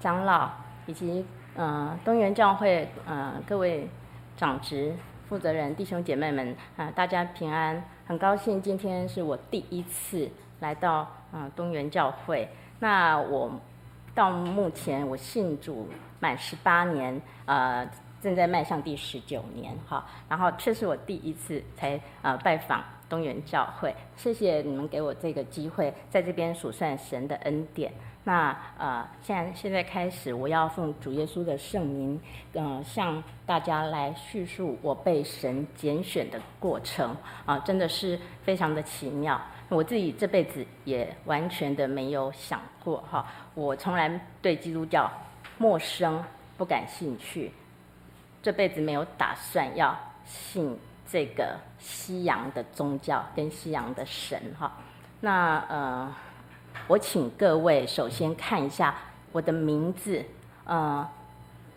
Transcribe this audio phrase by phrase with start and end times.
[0.00, 0.50] 长老
[0.86, 1.24] 以及
[1.56, 3.88] 呃东园教会呃各位
[4.36, 4.94] 长职
[5.28, 7.84] 负责人、弟兄姐妹们啊、呃，大家平安！
[8.06, 10.30] 很高兴今天是我第一次
[10.60, 12.48] 来到呃东园教会。
[12.78, 13.50] 那我
[14.14, 15.88] 到目前我信主
[16.18, 17.86] 满十八年，呃，
[18.22, 20.06] 正在迈向第十九年哈。
[20.28, 27.92] 然后却是我第一次才呃拜访东园教会，谢谢你们给我这个机会，在这边数算神的恩典。
[28.28, 32.20] 那呃，现在现在开始，我要奉主耶稣的圣名，
[32.52, 39.40] 呃，向大家来叙述我被神拣选的过程啊、真的是非常的奇妙。
[39.70, 45.10] 我自己这辈子也完全的没有想过哈，我从来对基督教
[45.56, 46.22] 陌生，
[46.58, 47.50] 不感兴趣，
[48.42, 50.78] 这辈子没有打算要信
[51.10, 54.70] 这个西洋的宗教跟西洋的神哈。
[55.18, 56.14] 那呃。
[56.86, 58.94] 我请各位首先看一下
[59.32, 60.24] 我的名字，
[60.64, 61.06] 呃，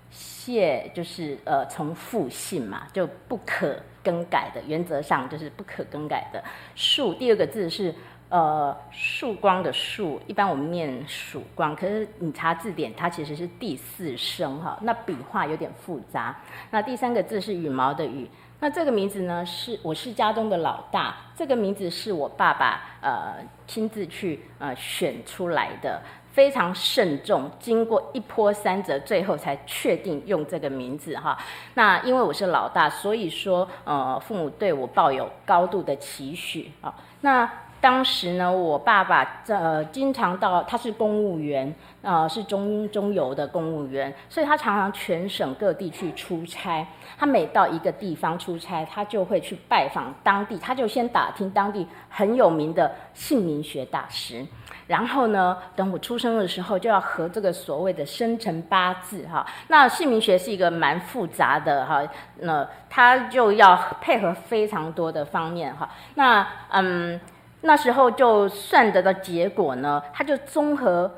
[0.10, 6.44] 谢就是呃从父姓嘛，就不可更改的，原则上就是不可更改的。
[6.76, 7.94] 曙，第二个字是
[8.29, 16.38] 呃曙光的曙，一般我们念曙光，可是你查字典，它其实是第四声哈，那笔画有点复杂。
[16.70, 18.29] 那第三个字是羽毛的羽。
[18.63, 23.34] 那这个名字呢，是我是家中的老大，这个名字是我爸爸呃
[23.65, 25.99] 亲自去呃选出来的，
[26.31, 31.35] 非常慎重，经过一波三折，最后才确定用这个名字哈。
[31.73, 36.93] 那因为我是老大，所以说呃父母对我抱有高度的期许啊。
[37.21, 37.51] 那
[37.82, 46.85] 当时呢，我爸爸呃经常到，他是公务员，呃是中中游的公务员，所以他常常全省各地去出差。
[47.18, 54.45] 他每到一个地方出差，他就会去拜访当地，他就先打听当地很有名的姓名学大师，
[54.85, 59.43] 然后呢，等我出生的时候，就要合这个所谓的生辰八字哈。
[59.70, 62.01] 那姓名学是一个蛮复杂的哈，
[62.41, 65.89] 那他就要配合非常多的方面哈。
[66.13, 67.19] 那嗯。
[67.61, 71.09] 那时候就算得的结果呢，他就综合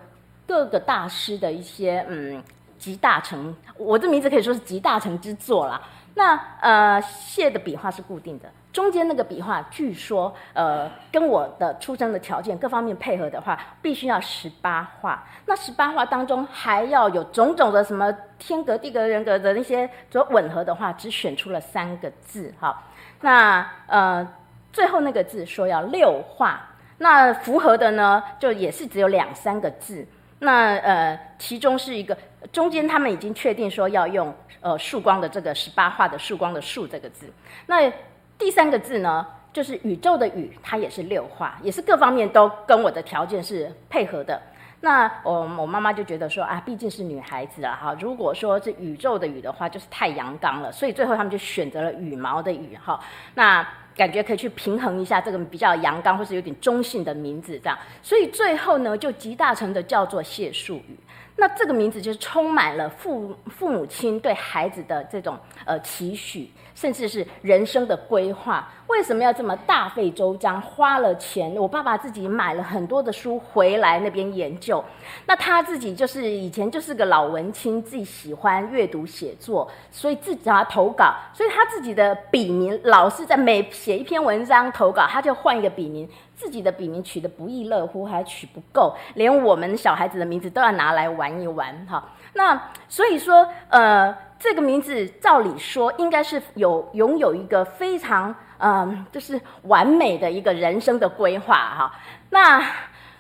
[0.46, 2.44] 各个大师的一些嗯
[2.78, 5.82] 集大成，我这名字可以说是集大成之作啦。
[6.16, 15.26] 那呃谢的笔画是固定的，中间那个笔画据说呃跟我的出生的条件各方面配合的话，必须要十八画。
[15.46, 22.84] 那十八画当中还要有种种的什么天格地格人格的那些所吻合的话，只选出了三个字哈。
[23.22, 24.28] 那呃。
[24.74, 26.60] 最后那个字说要六画，
[26.98, 30.06] 那符合的呢，就也是只有两三个字。
[30.40, 32.18] 那呃，其中是一个
[32.52, 37.32] 中间他们已经确定说要用呃曙光的这个十八画的曙光的曙这个字。
[37.68, 37.90] 那
[38.38, 44.42] 第三个字呢，就是宇宙的宇，它也是六画，也是各方面都跟我的条件是配合的。
[44.82, 53.00] 那我我妈妈就觉得说啊，毕竟是女孩子啊哈，如果说是宇宙的宇的话，就是太阳刚了，所以最后他们就选择了羽毛的羽哈。
[53.36, 60.98] 那感觉可以去平衡一下这个比较阳刚或是有点中性的名字，这样，所以最后呢，就集大成的叫做谢树宇。
[61.36, 68.70] 那这个名字就是充满了父父母亲对孩子的这种呃期许，甚至是人生的规划。
[68.88, 71.56] 为什么要这么大费周章，花了钱？
[71.56, 74.84] 我爸爸自己买了很多的书回来那边研究。
[75.26, 86.08] 那他自己就是以前就是个老文青，自己喜欢阅读写作，所以自己要投稿，所以他自己的笔名老是在每写一篇文章投稿，他就换一个笔名。
[86.36, 92.04] 自己的笔名取得不亦乐乎，还取不够，连我们小孩子的名字都要拿来玩一玩哈。
[92.34, 101.96] 那所以说，呃，这个名字照理说应该是有拥有一个非常嗯、就是完美的一个人生的规划哈。
[102.30, 102.62] 那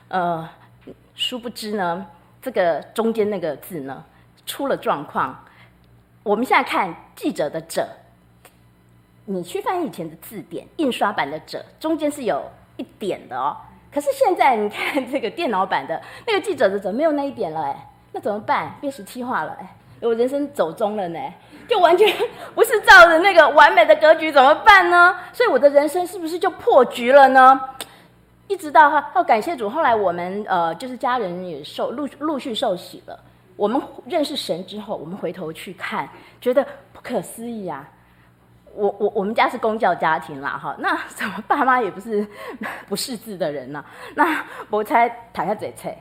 [0.09, 0.50] 呃，
[1.16, 2.06] 殊不知呢，
[2.41, 4.03] 这个中间那个字呢
[4.45, 5.45] 出了状况。
[6.23, 7.88] 我们现在看记者的“者”，
[9.23, 12.44] 你去翻以前的字典，印刷版的“者”中间是有。
[12.75, 13.56] 一点的哦，
[13.94, 17.62] 可是现在你看这个电脑版的那个记者的者没有那一点了？
[17.62, 18.75] 哎，那怎么办？
[18.81, 21.19] 变十七画了，哎，我人生走中了呢，
[21.67, 22.07] 就完全
[22.53, 25.15] 不是照着那个完美的格局，怎么办呢？
[25.31, 27.59] 所以我的人生是不是就破局了呢？
[28.47, 33.19] 一直到哈，哦感谢主，后来我们呃，就是家人也受陆陆续受洗了。
[33.55, 36.07] 我们认识神之后，我们回头去看，
[36.41, 37.88] 觉得不可思议啊。
[38.75, 42.27] 我我我们家是公教家庭啦，哈，那怎么爸妈也不是
[42.89, 43.83] 不识字的人呢、
[44.15, 45.95] 那我才躺下嘴吹，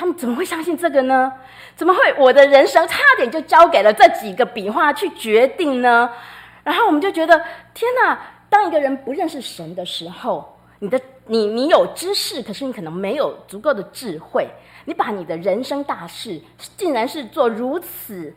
[0.00, 1.30] 他们怎么会相信这个呢？
[1.76, 6.10] 怎么会我的人生差点就交给了这几个笔画去决定呢？
[6.64, 7.36] 然后我们就觉得
[7.74, 8.18] 天哪！
[8.48, 14.48] 当一个人不认识神的时候，你的你你有知识，可是你可能没有足够的智慧。
[14.86, 16.40] 你把你的人生大事，
[16.78, 18.34] 竟然是做如此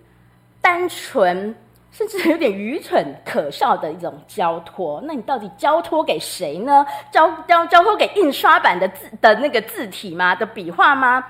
[0.59, 1.55] 单纯，
[1.93, 5.01] 甚至有点愚蠢可笑的一种交托。
[5.05, 6.85] 那你到底交托给谁呢？
[7.09, 10.35] 交交交托给印刷版的字的那个字体吗？
[10.35, 11.23] 的笔画吗？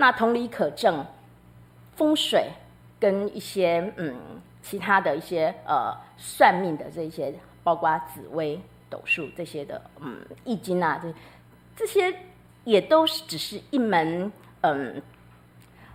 [0.00, 1.04] 那同理可证，
[1.96, 2.50] 风水
[3.00, 4.14] 跟一些嗯
[4.62, 7.34] 其他的一些呃算命的这些，
[7.64, 11.12] 包括紫微斗数这些的嗯易经啊，这
[11.74, 12.14] 这些
[12.62, 14.30] 也都是只是一门
[14.60, 15.02] 嗯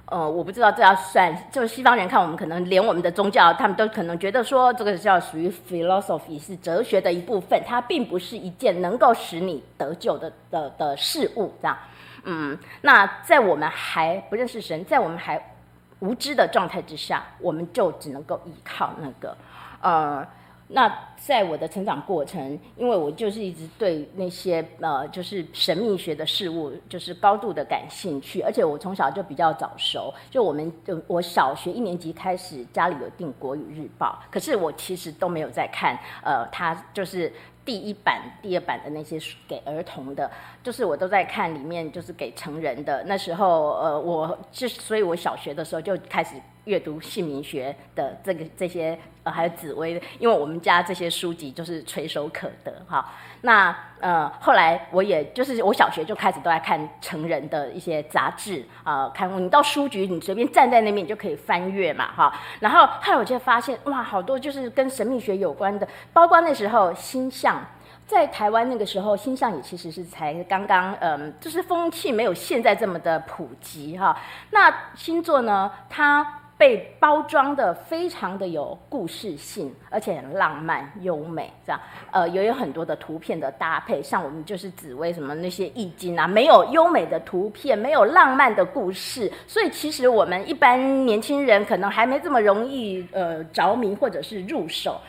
[0.08, 11.78] 呃我不知道这要算，就是西方人看我们可能连我们的宗教，他们都可能觉得说这个叫属于 philosophy 是哲学的一部分，它并不是一件能够使你得救的的的事物这样。
[12.24, 15.56] 嗯，那在我们还不认识神，在我们还
[16.00, 19.38] 无知的状态之下，我们就只能够依靠那个，
[19.82, 20.26] 呃，
[20.70, 37.32] 那在我的成长过程，因为我就是一直对那些呃，就是神秘学的事物，就是高度的感兴趣，而且我从小就比较早熟，就我们就我小学一年级开始，家里有订《国语日报》，可是我其实都没有在看，呃，它就是。
[37.66, 39.18] 第一版、第二版的那些
[39.48, 40.30] 给儿童的，
[40.62, 43.04] 就是我都在看里面，就是给成人的。
[43.06, 53.14] 那时候，呃，我就所以，我小学的时候就开始阅读姓名学的这个这些，呃，还有紫薇，因为我们家这些书籍就是垂手可得，哈。
[53.46, 62.34] 那呃，后来我也就是我小学就开始都在看成人的一些杂志啊、呃，看你到书局，你随便站在那边，你就可以翻阅嘛，哈。
[62.62, 67.62] 然后后来我就发现，哇，好多就是跟神秘学有关的，包括那时候星象，
[68.08, 74.18] 在台湾那个时候，星象也其实是才刚刚，嗯，就是风气没有现在这么的普及，哈。
[74.52, 76.40] 那星座呢，它。
[76.58, 95.00] 被包装的非常的有故事性，而且很浪漫优美，这样，呃，也有很多的图片的搭配，像我们就是紫薇什么那些易经啊，没有优美的图片，没有浪漫的故事，所以其实我们一般年轻人可能还没这么容易呃着迷或者是入手。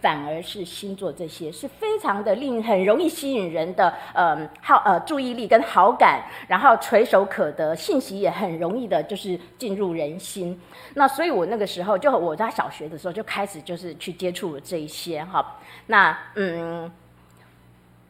[0.00, 10.60] 反而是星座这些是非常的令很容易吸引人的，呃，好呃注意力跟好感，然后垂手可得，信息也很容易的，就是进入人心。
[10.94, 15.56] 那所以我那个时候就我在小学的时候就开始就是去接触了这一些哈。
[15.86, 16.90] 那嗯，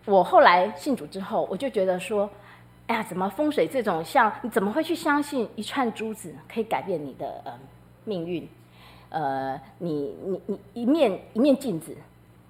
[0.04, 2.28] 我后来信主之后，我就觉得说，
[2.86, 7.52] 哎呀，怎么风水这种像你怎么会去相信一串珠子可以改变你的呃
[8.04, 8.48] 命运？
[9.14, 11.96] 呃，你你你一面一面镜子，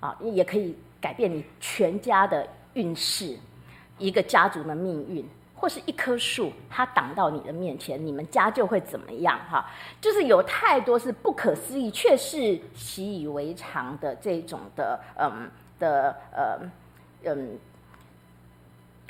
[0.00, 3.37] 啊，也可以改变你全家的运势，
[3.99, 9.38] 一个家族的命运，或是一棵树，它挡到你的面前，你们家就会怎么样？
[9.46, 9.70] 哈，
[10.00, 16.58] 就是有太多是不可思议，却是习以为常的这种的，嗯的呃
[17.25, 17.58] 嗯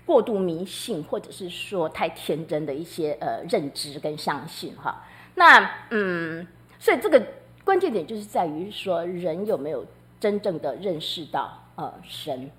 [0.05, 5.05] 过度迷信，或者是说太天真的一些呃认知跟相信，哈。
[5.37, 6.45] 那嗯，
[6.81, 7.25] 所以这个。
[7.65, 9.85] 关键点就是在于说，人有没有
[10.21, 12.51] 真正的认识到呃神？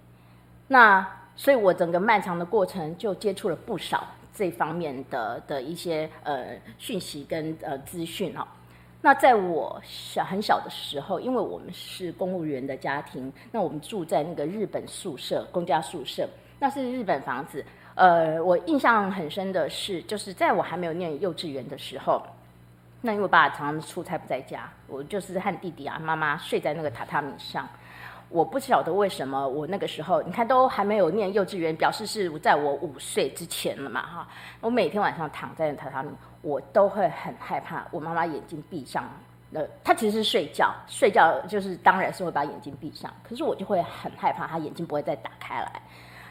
[0.67, 6.47] 那所以我整个漫长的过程就接触了不少这方面的的一些呃
[6.79, 8.47] 讯息跟呃资讯哈。
[9.01, 16.27] 那在我小很小的时候，因为我们是公务员的家庭，那我们住在那个日本宿舍，公家宿舍，
[16.59, 17.63] 那是日本房子。
[17.93, 22.21] 呃，我印象很深的是，就是在我还没有念幼稚园的时候。
[23.05, 27.69] 那因为我爸常常出差不在家，我就是和弟弟啊、妈妈睡在那个榻榻米上。
[28.29, 34.27] 我不晓得为什么，我那个时候你看都还没有念幼稚园，表示是在我五岁之前了嘛哈。
[34.59, 36.09] 我每天晚上躺在榻榻米，
[36.41, 39.07] 我都会很害怕我妈妈眼睛闭上。
[39.53, 45.71] 呃，她其实是睡觉，睡觉就是当然是会把眼睛闭上，可是我就会很害怕她眼睛不会再打开来。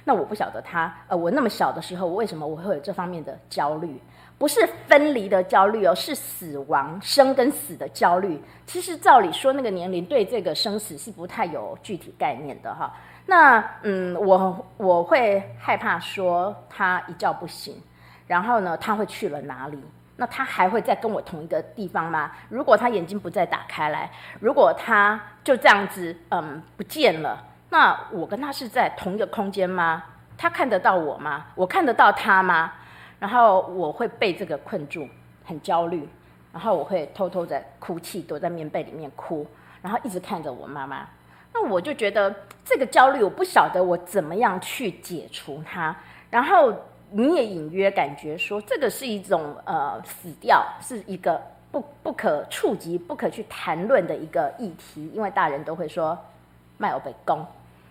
[0.03, 4.03] 那我不晓得她，呃，我那么小的时候，我为什么我会有这方面的焦虑？
[4.37, 8.43] 不是分离的焦虑哦，是死亡、生跟死的焦虑。
[8.67, 12.93] 其实照理说，那个年龄对这个生死是不太有具体概念的哈。
[13.27, 17.81] 那嗯，我我会害怕说他一觉不醒，
[18.27, 19.79] 然后呢，他会去了哪里？
[20.17, 22.31] 那他还会再跟我同一个地方吗？
[22.49, 24.11] 如果他眼睛不再打开来，
[24.41, 30.03] 如果他就这样子嗯不见了，那我跟他是在同一个空间吗？
[30.37, 31.47] 他看得到我吗？
[31.55, 32.73] 我看得到他吗？
[33.19, 35.09] 然后我会被这个困住，
[35.45, 36.09] 很焦虑，
[36.53, 39.47] 然后我会偷偷的哭泣，躲在棉被里面哭，
[39.81, 41.09] 然后一直看着我妈妈。
[41.53, 45.97] 那我就觉得这个焦虑，我不晓得我怎么样去解除它。
[46.29, 46.75] 然后
[47.11, 51.41] 你也隐约感觉说，这个是一种呃死掉，是一个
[51.71, 56.19] 不不可触及、不可去谈论的一个议题，因为大人都会说
[56.77, 57.47] “卖欧北公”，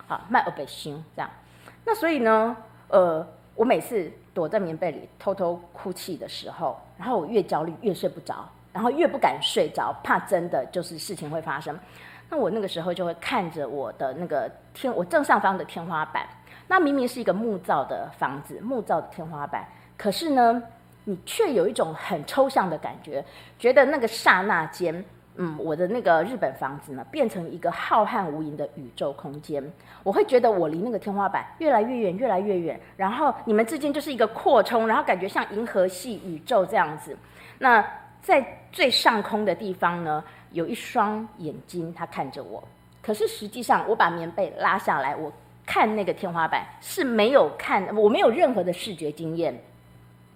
[0.07, 1.31] 好“卖欧北心”这样。
[1.85, 2.57] 那所以呢，
[2.89, 3.25] 呃，
[3.55, 11.77] 我每次躲在棉被里偷偷哭泣的时候，然后我越焦虑越睡不着，然后越不敢睡着，怕真的就是事情会发生。
[12.29, 16.27] 那我那个时候就会看着我的那个天，我正上方的天花板，
[16.67, 20.63] 那明明是一个木造的房子，木造的天花板，可是呢，
[21.03, 23.23] 你却有一种很抽象的感觉，
[23.59, 25.05] 觉得那个刹那间。
[25.35, 29.63] 嗯，我的那个日本房子呢，变成一个浩瀚无垠的宇宙空间。
[30.03, 32.79] 我会觉得我离那个天花板越来越远，越来越远。
[32.95, 37.17] 然后你们之间就是一个扩充，然后感觉像银河系宇宙这样子。
[37.57, 37.83] 那
[38.21, 42.63] 在最上空的地方呢，有一双眼睛，它看着我。
[43.01, 45.33] 可是实际上，我把棉被拉下来，我
[45.65, 49.59] 看那个天花板是没有看，我没有任何的视觉经验。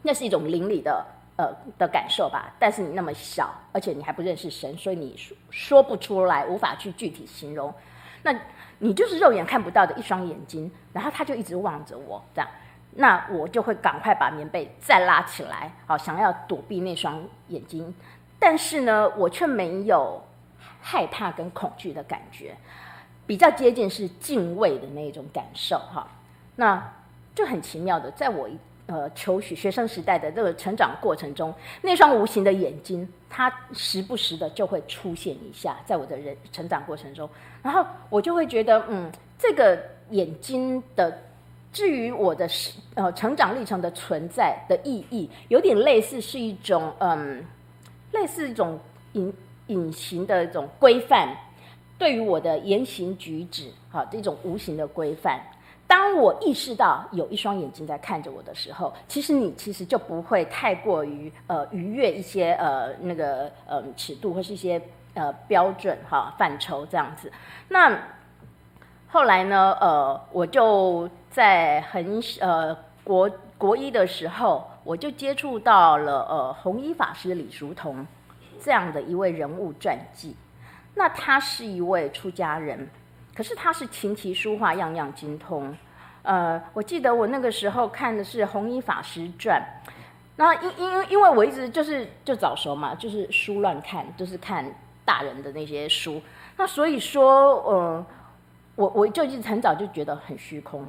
[0.01, 1.05] 那是一种灵里的。
[1.37, 7.73] 呃的感受吧，但是你那么小，而且你还不认识神，所以你说说不出来，无法去具体形容。
[8.23, 8.35] 那
[8.79, 12.49] 你就是肉眼看不到的一双眼睛，然后他就一直望着我，这样，
[12.95, 17.93] 那我就会赶快把棉被再拉起来，好，想要躲避那双眼睛。
[18.39, 20.21] 但是呢，我却没有
[20.81, 22.55] 害怕跟恐惧的感觉，
[23.25, 26.07] 比较接近是敬畏的那种感受，哈，
[26.55, 26.93] 那
[27.35, 28.49] 就很奇妙的，在我。
[28.87, 37.29] 呃，求学学生时代的这个成长过程中，那双无形的眼睛，它时不时的就会出现一下，在我的人成长过程中，
[37.61, 39.77] 然后我就会觉得，嗯，这个
[40.11, 41.21] 眼睛的，
[41.73, 42.47] 至于我的
[42.95, 47.43] 呃成长历程的存在的意义，有点类似是一种，嗯，
[48.13, 48.79] 类似一种
[49.11, 49.33] 隐
[49.67, 51.35] 隐形的一种规范，
[51.97, 55.41] 对于我的言行举止，哈，这种无形的规范。
[55.87, 64.81] 当我意识到有一双眼睛在看着我的时候，其实你其实就不会太过于呃逾越一些呃那个呃尺度或是一些
[65.13, 67.31] 呃标准哈范畴这样子。
[67.69, 67.97] 那
[69.07, 78.05] 后来呢呃我就在很呃国国一的时候，我就接触到了呃弘一法师李叔同
[78.61, 80.35] 这样的一位人物传记。
[80.95, 82.89] 那他是一位出家人。
[83.37, 85.71] 可是他是琴棋书画样样精通，
[86.23, 89.61] 呃，我记得我那个时候看的是《弘一法师传》，
[90.37, 94.65] 那因因因为我一直就是就早熟嘛，就是书乱看，就是看
[95.05, 96.19] 大人的那些书，
[96.57, 98.05] 那所以说，呃，
[98.73, 100.83] 我我就一直很早就觉得很虚空，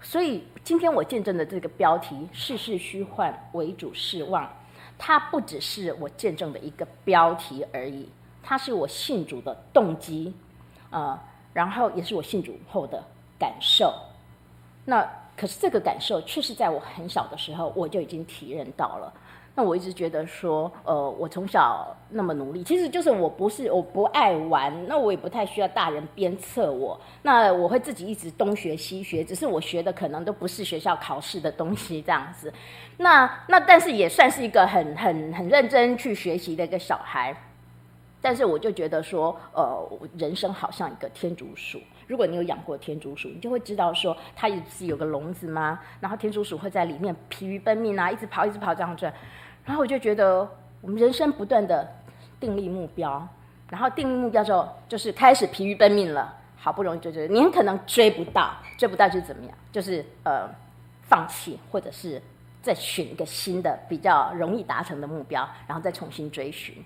[0.00, 4.50] 所以今天我见证的这个标题“世事虚幻，唯主是妄”，
[4.98, 8.08] 它不只是我见证的一个标题而已，
[8.42, 10.34] 它是我信主的动机，
[10.90, 11.16] 呃。
[11.52, 13.02] 然后也是我信主后的
[13.38, 13.94] 感受，
[14.84, 15.06] 那
[15.36, 19.12] 可是这个感受确实在我很小的时候我就已经体验到了。
[19.54, 32.50] 那我一直觉得说，呃，我从小那么努力，其实就是我不是我不爱玩，那我也不太需要大人鞭策我，那我会自己一直东学西学，只是我学的可能都不是学校考试的东西这样子。
[32.96, 37.36] 那那但是也算是一个很很很认真去学习的一个小孩。
[38.22, 41.78] 但是我就觉得说，呃，人生好像一个天竺鼠。
[42.06, 45.80] 如果你有养过天竺鼠，你就会知道说，它也是有个笼子吗？
[46.00, 49.12] 然后天竺鼠会在里面疲于奔命啊，一直跑，一直跑这样转。
[49.64, 50.48] 然后我就觉得，
[50.80, 51.86] 我们人生不断的
[52.38, 53.26] 订立目标，
[53.68, 56.34] 然后订立目标之后，就是开始疲于奔命了。
[56.56, 59.52] 好不容易就觉得，你很可能追不到，追不到就怎么样？
[59.72, 60.48] 就是呃，
[61.02, 62.22] 放弃，或者是
[62.62, 66.76] 再选一个新的比较容易达成的目标，然后再重新追寻。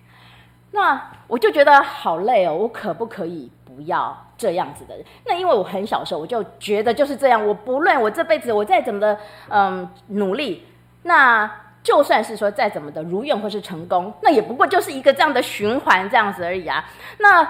[0.73, 4.95] 那我就觉得好累哦，我可不可以不要这样子的？
[5.25, 9.19] 那因为我很小时候我就觉得就是这样，我不论我这辈子我再怎么的
[9.49, 10.65] 嗯努力，
[11.03, 11.51] 那
[11.83, 16.85] 就算是说再怎么的如愿或是成功，那也不过就是一个这样的循环这样子而已啊。
[17.19, 17.43] 那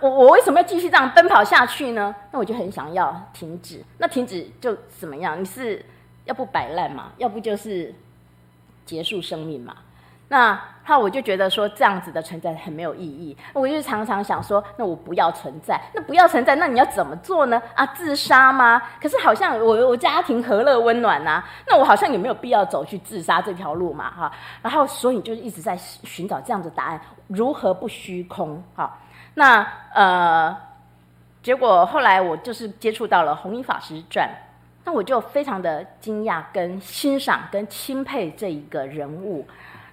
[0.00, 2.14] 我我为什么要继续这样奔跑下去呢？
[2.32, 3.84] 那我就很想要停止。
[3.98, 5.38] 那停止就怎么样？
[5.38, 5.84] 你是
[6.24, 7.12] 要不摆烂嘛？
[7.18, 7.94] 要不就是
[8.86, 9.76] 结束生命嘛？
[10.34, 17.62] 那那我就觉得说这样子的存在很没有意义，我就常常想说，那我不要存在，那不要存在，那你要怎么做呢？
[17.76, 18.82] 啊，自杀吗？
[19.00, 24.32] 可是好像我我家庭和乐温暖呐、啊，那我好像也没有必要走去自杀这条路嘛，哈。
[24.60, 28.60] 然后所以就一直在寻找这样的答案，如何不虚空？
[28.74, 28.98] 哈，
[29.34, 29.64] 那
[29.94, 30.54] 呃，
[31.44, 34.28] 结果后来我就是接触到了《弘一法师传》，
[34.84, 39.46] 那我就非常的惊讶、跟欣赏、跟钦佩这一个人物。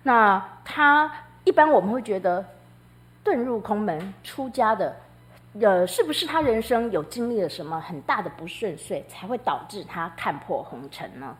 [0.03, 1.11] 那他
[1.43, 2.43] 一般我们会觉得
[3.23, 4.95] 遁入空门出家的，
[5.61, 11.35] 呃，是不是他人生有经历了什么很大的不顺遂，才会导致他看破红尘呢？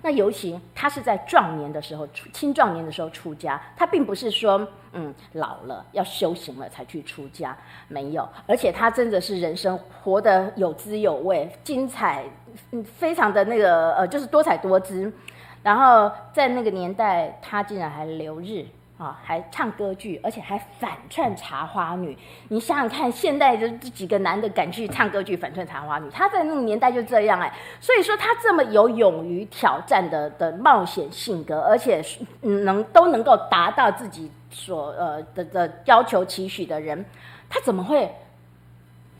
[0.00, 7.56] 那尤其他是在壮年的时候出，青壮年的时候出家，他并不是说嗯老了要修行了才去出家，
[7.88, 12.24] 没有，而且他真的是人生活得有滋有味，精彩，
[12.70, 15.12] 嗯，非常的那个呃，就是多彩多姿。
[15.62, 18.66] 然后在那个年代，他竟然还留日。
[18.98, 22.18] 啊，还唱歌剧，而且还反串茶花女。
[22.48, 27.48] 你想想看，现代的这几个男的敢去唱歌剧反串茶花女，他在那个年代就这样哎。
[27.78, 32.02] 所以说他这么有勇于挑战的的冒险性格，而且
[32.40, 37.04] 能都能够达到自己所呃的的要求期许的人，
[37.48, 38.12] 他怎么会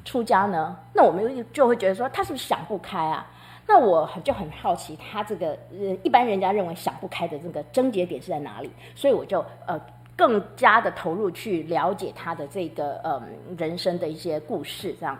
[0.04, 0.76] 出家呢？
[0.92, 3.24] 那我们就会觉得说，他是不是想不开啊？
[3.68, 8.70] 那我就很好奇，他这个呃，一般人家认为想不开的这个症结点是在哪里？
[8.96, 9.80] 所以我就呃
[10.16, 13.22] 更加的投入去了解他的这个呃
[13.56, 15.16] 人生的一些故事，这样，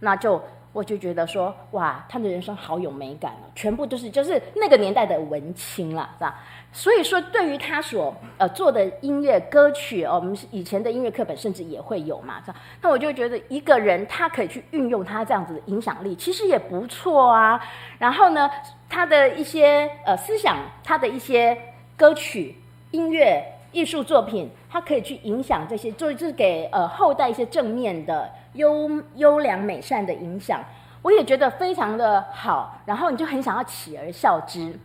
[0.00, 0.40] 那就。
[0.70, 6.38] 我就觉得说，哇，他的人生好有美感啊，全部都是就是那个年代的文青了，是吧？
[6.72, 12.58] 所以说，对于他所呃做的音乐歌曲，哦，我们以前的音乐课本甚至也会有嘛，是吧？
[12.82, 17.60] 那我就觉得一个人他可以去运用他这样子的影响力，其实也不错啊。
[17.98, 18.50] 然后呢，
[18.88, 21.56] 他的一些呃思想，他的一些
[21.96, 22.54] 歌曲、
[22.92, 28.30] 音乐、艺术作品，他可以去影响这些，做就是给呃后代一些正面的。
[28.54, 30.60] 优优良美善的影响，
[31.02, 34.76] 我也觉得非常的好，然后你就很想要起而效之，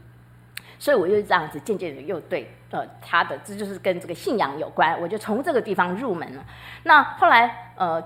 [0.84, 6.44] 所以我又这样子渐渐的又对呃他的这就是跟这个信仰有关，我就从这个地方入门了。
[6.84, 8.04] 那后来呃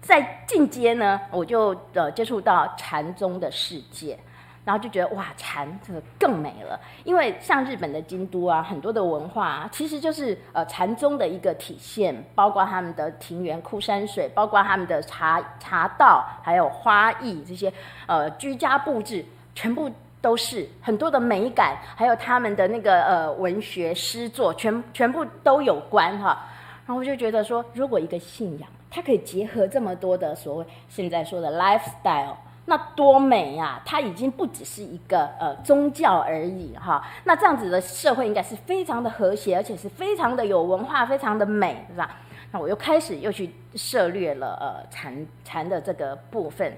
[0.00, 4.16] 在进阶呢，我就呃接触到禅宗的世界。
[4.64, 17.72] 然后就觉得哇，禅这个更美了，因为像日本的京都啊，很多的文化啊，其实就是呃禅宗的一个体现，包括他们的庭园枯山水，包括他们的茶茶道，还有花艺这些
[18.06, 19.88] 呃居家布置，全部
[20.20, 26.46] 都是很多的美感，还有他们的那个呃文学诗作，全全部都有关哈。
[26.86, 32.34] 然后我就觉得说，如果一个信仰，它可以结合这么多的所谓现在说的 lifestyle。
[32.68, 33.80] 那多美呀！
[33.84, 37.00] 它已经不只是一个呃宗教而已哈。
[37.22, 42.16] 那这样子的社会应该是非常的和谐，而且是非常的有文化，非常的美，是吧？
[42.50, 46.76] 那我又开始又去涉猎了呃禅禅的这个部分，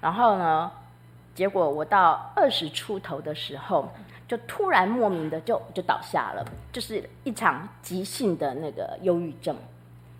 [0.00, 0.70] 然后呢，
[1.38, 3.88] 结果我到二十出头的时候，
[4.26, 9.56] 就突然莫名的就就倒下了，就是一场急性的那个忧郁症。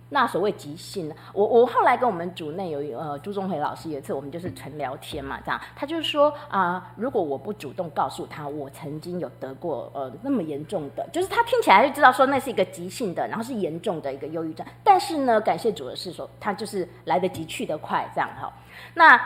[0.07, 1.15] 那所谓急性呢？
[1.33, 14.65] 我我后来跟我们组内有呃朱宗回老师有一次，我们就是纯聊天嘛，这样他就是说啊、如果我不主动告诉他我曾经有得过呃那么严重的，就是他听起来就知道说那是一个急性的，然后是严重的一个忧郁症。
[14.85, 18.49] 但是呢，感谢主的是说他就是来得及去得快，这样哈。
[18.93, 19.21] 那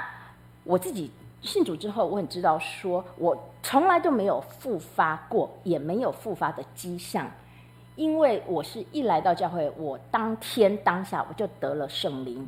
[0.64, 1.12] 我自己
[1.44, 7.30] 信主之后，我很知道说我从来都没有复发过，也没有复发的迹象。
[7.96, 12.48] 因为我是一来到教会，我当天当下我就得了圣灵。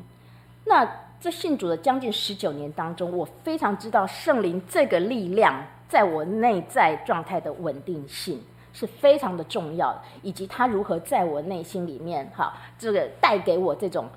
[0.66, 5.54] 那这信主的将近十九年当中，我非常知道圣灵这个力量
[5.88, 8.42] 在我内在状态的稳定性
[8.74, 14.08] 是非常的重要，以及它如何在我内心里面哈，这个带给我这种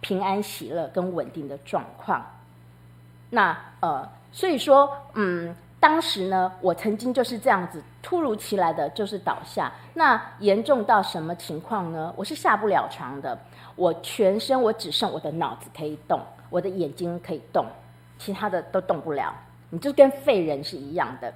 [0.00, 2.24] 平安喜乐跟稳定的状况。
[3.36, 5.54] 那呃，所以说嗯。
[5.78, 12.12] 当时呢，我曾经就是这样子突如其来的就是倒下，那严重到什么情况呢？
[12.16, 13.38] 我是下不了床的，
[13.76, 16.18] 我全身我只剩我的脑子可以动，
[16.50, 17.66] 我的眼睛可以动，
[18.18, 19.32] 其他的都动不了，
[19.70, 21.32] 你就跟废人是一样的。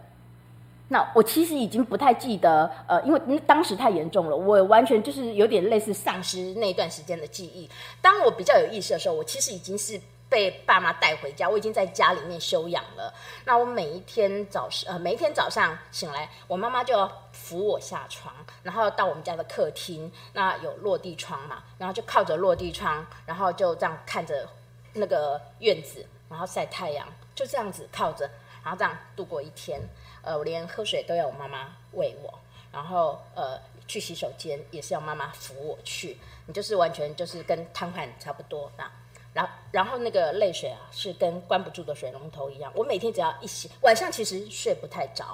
[0.88, 7.68] 那我其实已经不太记得，呃，因为当时太严重了，我完全就是有点类似丧失那段时间的记忆。
[8.00, 10.00] 当我比较有意识的时候，我其实已经是。
[10.30, 13.12] 被爸妈带回家，我已经在家里面休养了。
[13.44, 24.48] 那我每一天早上，呃，每一天早上醒来，我妈妈就要扶我下床，然后到我们家的客厅，那有落地窗嘛，然后就靠着落地窗，然后就这样看着
[24.94, 28.30] 那个院子，然后晒太阳，就这样子靠着，
[28.62, 29.80] 然后这样度过一天。
[30.22, 32.38] 呃，我连喝水都要我妈妈喂我，
[32.70, 36.18] 然后呃，去洗手间也是要妈妈扶我去。
[36.46, 38.88] 你就是完全就是跟瘫痪差不多那。
[39.32, 42.72] 然后，然后那个泪水啊，是跟关不住的水龙头一样。
[42.74, 45.24] 我每天只要一洗，晚上其实睡不太着。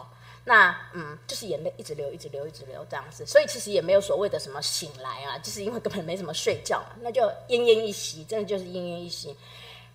[0.44, 3.26] 那嗯，就是眼泪一直流，一直流，一直流这样子。
[3.26, 9.37] 所以其实也没有所谓的什么醒来啊，就是因为根本没什么睡觉嘛，那就奄奄一息，真的就是奄奄一息。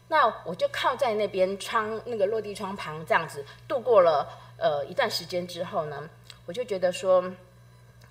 [0.10, 6.10] 那我就靠在那边窗那个落地窗旁这样子度过了呃一段时间之后呢，
[6.46, 7.24] 我就觉得说，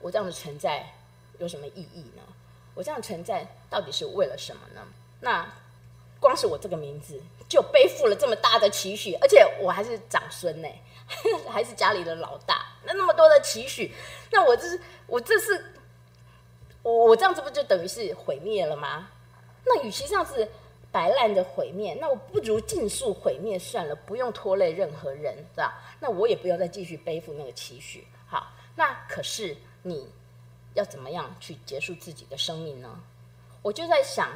[0.00, 0.90] 我这样的存在
[1.38, 2.22] 有什么意义呢？
[2.74, 4.80] 我这样存在到底是为了什么呢？
[5.20, 5.46] 那
[6.20, 10.68] 光是我这个名字就背负了这么大的期许，而且我还是长孙呢，
[11.50, 12.66] 还是家里的老大。
[12.84, 13.92] 那那么多的期许，
[14.30, 15.72] 那我这是我这是
[16.82, 19.08] 我我这样子不就等于是毁灭了吗？
[19.64, 20.46] 那与其这样子
[20.92, 25.82] 白烂的毁灭，那我不如尽速毁灭算了，不用拖累任何人，是吧？
[26.00, 28.06] 那我也不要再继续背负那个期许。
[28.26, 30.08] 好，那可是你
[30.74, 33.00] 要怎么样去结束自己的生命呢？
[33.62, 34.28] 我就在想，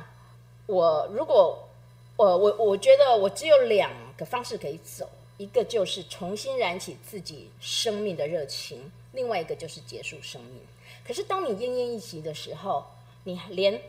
[0.66, 1.68] 我如果
[2.16, 10.60] 我我我觉得我只有两个方式可以走，一个就是重新燃起自己生命的热情，另外一个就是结束生命。
[11.06, 12.86] 可是当你奄奄一息的时候，
[13.24, 13.80] 你连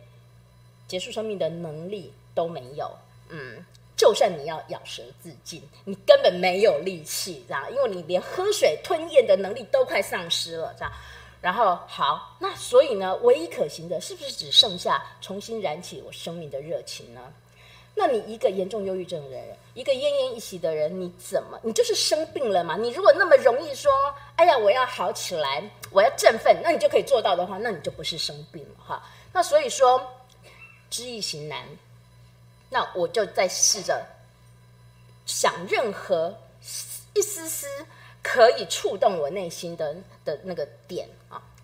[0.87, 2.91] 结束生命的能力都没有，
[3.29, 3.63] 嗯，
[3.95, 10.91] 就算你要咬舌自尽，你根本没有力气，这样，因为你连喝水吞咽的能力都快丧失了，这样。
[11.41, 17.31] 然后好，那所以呢，唯一可行的是不是只剩下重新燃起我生命的热情呢？
[17.95, 21.59] 那你一个严重忧郁症的人，一个奄奄一息的人，你怎么？
[21.63, 22.75] 你就是生病了嘛？
[22.75, 23.91] 你如果那么容易说，
[24.35, 29.03] 哎呀，我要好起来，我要振奋，那你就可以做到的话，那你就不是生病了哈。
[29.33, 30.11] 那所以说。
[30.87, 31.65] 知易行难，
[32.69, 34.05] 那我就在试着
[35.25, 36.33] 想任何
[37.15, 37.67] 一丝丝
[38.21, 41.09] 可以触动我内心的的那个点。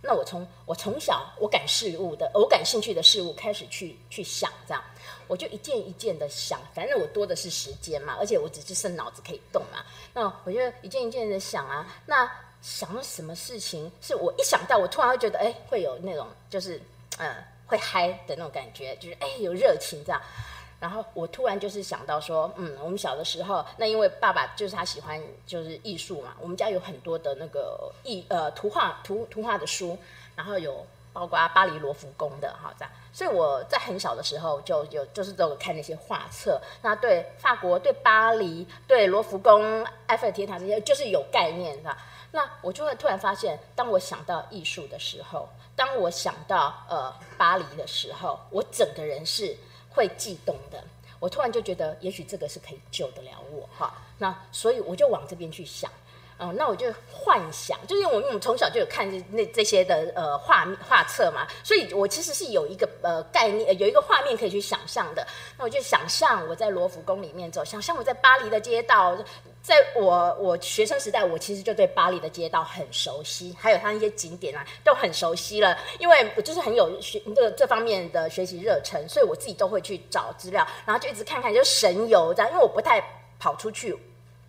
[0.02, 4.84] 那我从我从小我感事物的，我感兴趣的事物开始去去想，这样
[5.28, 6.60] 我就一件一件的想。
[6.74, 9.84] 反正我多的是时间嘛，而且我只是剩脑子可以动嘛。
[10.14, 11.88] 那我就一件一件的想啊。
[12.06, 12.30] 那
[12.62, 16.78] 想了什么事情，是我一想到，我突然会觉得，哎，会有那种就是
[17.18, 17.28] 嗯。
[17.30, 20.22] 呃会嗨的那种感觉，就是哎有热情这样，
[20.82, 29.98] 然后我突然就是想到说，嗯，我们小的时候，那因为爸爸就是他喜欢就是艺术嘛，我们家有很多的那个艺呃图画图图画的书，
[30.36, 41.96] 然后有包括巴黎罗浮宫的哈这样，所以我在很小的时候就有就是都有看那些画册，那对法国、对巴黎、对罗浮宫、埃菲尔铁塔这些就是有概念是吧？
[42.32, 45.48] 那我就会突然发现，当我想到艺术的时候。
[45.74, 49.56] 当我想到呃巴黎的时候，我整个人是
[49.92, 50.84] 会悸动的。
[51.20, 53.94] 我突然就觉得，也许这个是可以救得了我哈。
[54.18, 55.92] 那所以我就往这边去想。
[56.44, 65.24] 嗯，那我就幻想，就是因为我们从小就有看这那这些的呃画画册嘛，所以我其实是有一个呃概念，有一个画面可以去想象的。
[65.60, 69.16] 那我就想象我在罗浮宫里面走，想象我在巴黎的街道。
[69.62, 83.04] 在我我学生时代，我其实就对巴黎的街道很熟悉，还有它那些景点啊都很熟悉了，因为我就是很有学这这方面的学习热忱，所以我自己都会去找资料，然后就一直看看，就神游这样，因为我不太
[83.40, 83.96] 跑出去。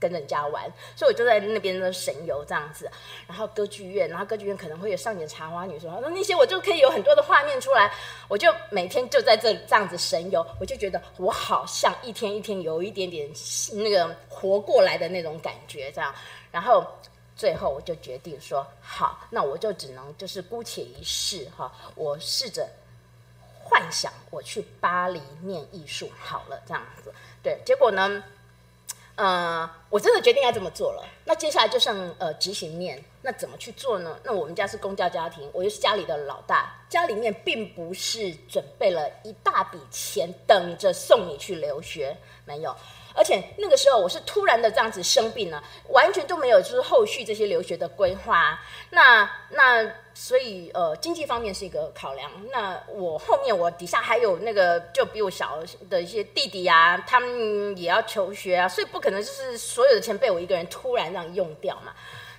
[0.03, 0.65] 跟人家玩，
[0.97, 2.91] 所以我就在那边的神游这样子，
[3.29, 7.89] 然后歌剧院，然后歌剧院可能会有上演茶花女说，那那些我就可以有很多的画面出来，
[8.27, 13.31] 我就每天就在这这样子神游，我就觉得我好像一天一天有一点点
[13.75, 16.13] 那个活过来的那种感觉这样，
[16.51, 16.85] 然后
[17.37, 22.69] 最后我就决定说，好，那我就只能就是姑且一试哈，我试着
[23.63, 28.25] 幻想我去巴黎念艺术好了这样子，对，结果呢？
[29.15, 31.05] 呃，我真的决定要这么做了。
[31.25, 34.19] 那接下来就剩呃执行面，那怎么去做呢？
[34.25, 42.75] 那我们家是公教家庭，我又是家里的老大，家里面并不是准备了一大笔钱等着送你去留学，没有。
[43.15, 48.59] 而且那个时候我是突然的这样子生病了，完全都没有就是后续这些留学的规划。
[48.91, 52.31] 那那所以呃经济方面是一个考量。
[52.51, 61.93] 那我后面我底下还有那个就比我小的一些弟弟啊，他们也要求学啊，所以不可能就是所有的钱被我一个人突然这样用掉嘛。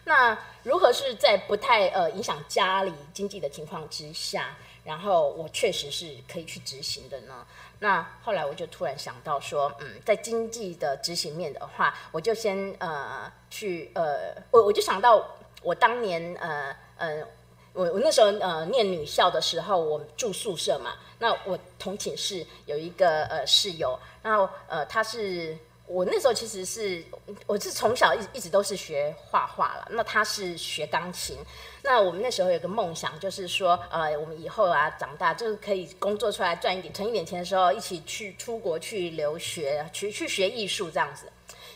[0.05, 7.45] 那如何是在不太呃影响家里经济的情况之下，然后我确实是可以去执行的呢？
[7.83, 15.21] 那后来我就突然想到说，嗯，在经济的执行面的话，我就先呃去呃，我我就想到
[15.61, 17.27] 我当年呃呃，
[17.73, 25.57] 我我那时候呃念女校的时候，我住宿舍嘛，那我同寝室有一个呃室友，然后呃他是。
[25.85, 27.03] 我那时候其实是，
[27.45, 29.85] 我是从小一一直都是学画画了。
[29.91, 31.37] 那他是学钢琴。
[31.83, 41.31] 那我们那时候有个梦想，就是说，呃，我们以后啊长大，就是可以工作出来赚一点，存一点钱的时候，一起去出国去留学，去去学艺术这样子。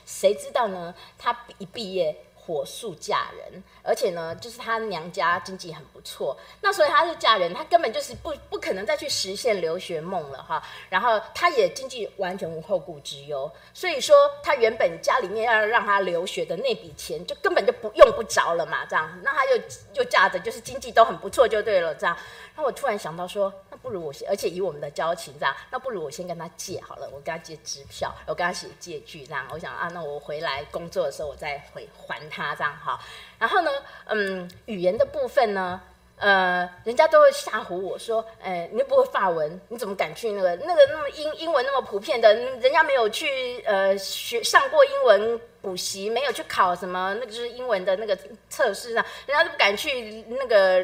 [0.06, 0.96] 谁知道呢？
[1.18, 2.16] 他一毕业。
[2.48, 10.64] 火速嫁人，而且呢，就是她娘家经济很不错，那所以她就嫁人，她根本就是不不可能再去实现留学梦了哈。
[10.90, 22.18] 然后她也经济完全无后顾之忧，所以说她原本家里面要让她留学的那笔钱，就根本就不用不着了嘛，这样，那她就就嫁着，就是经济都很不错就对了，这样。
[22.58, 29.46] 那我突然想到说，那不如我先，而且以我们的交情这样，那不如我先跟他借好了，我跟他借支票，我跟他写借据这样。
[29.52, 33.00] 我想啊，那我回来工作的时候我再回还他这样哈。
[33.38, 33.72] 然后呢，
[34.08, 35.80] 嗯，语言的部分呢？
[36.20, 48.18] 呃，人家都会吓唬我说，哎，你又不会法文，你怎么敢去那个那个那么英英文那么普遍的，人家没有去呃学上过英文补习，没有去考什么那个就是英文的那个
[48.50, 50.84] 测试啊，人家都不敢去那个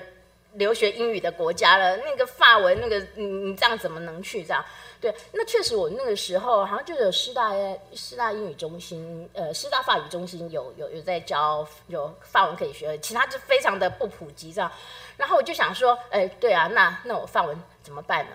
[0.54, 1.98] 留学英语的国家了。
[1.98, 4.64] 那个法文那个你你这样怎么能去这样？
[5.02, 7.52] 对，那确实我那个时候好像就有师大
[7.94, 14.72] 师大英语中心，呃，师大法语中心有有有在教有法文可以学，其他就非常的不普及这样。
[15.18, 18.32] 然后我就想说，哎，对啊，那那我法文怎么办呢？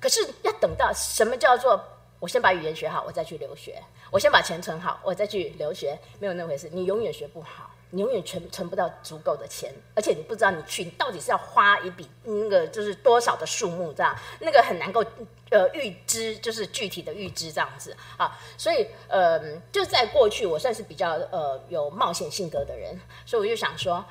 [0.00, 1.82] 可是要等到什么叫做
[2.20, 3.72] 我先把语言学好，我再去留学；
[4.12, 6.68] 我先把钱存好，我再去留学，没有那回事。
[6.70, 15.04] 你永远学不好，你永远存存不到足够的钱，而且你不知道你去你到底是要花一笔那个就是多少的数目这样，那个很难够
[15.50, 18.36] 呃预知，就是具体的预知这样子啊。
[18.58, 24.04] 所以呃，就在过去我算是比较呃有冒险性格的人，所以我就想说。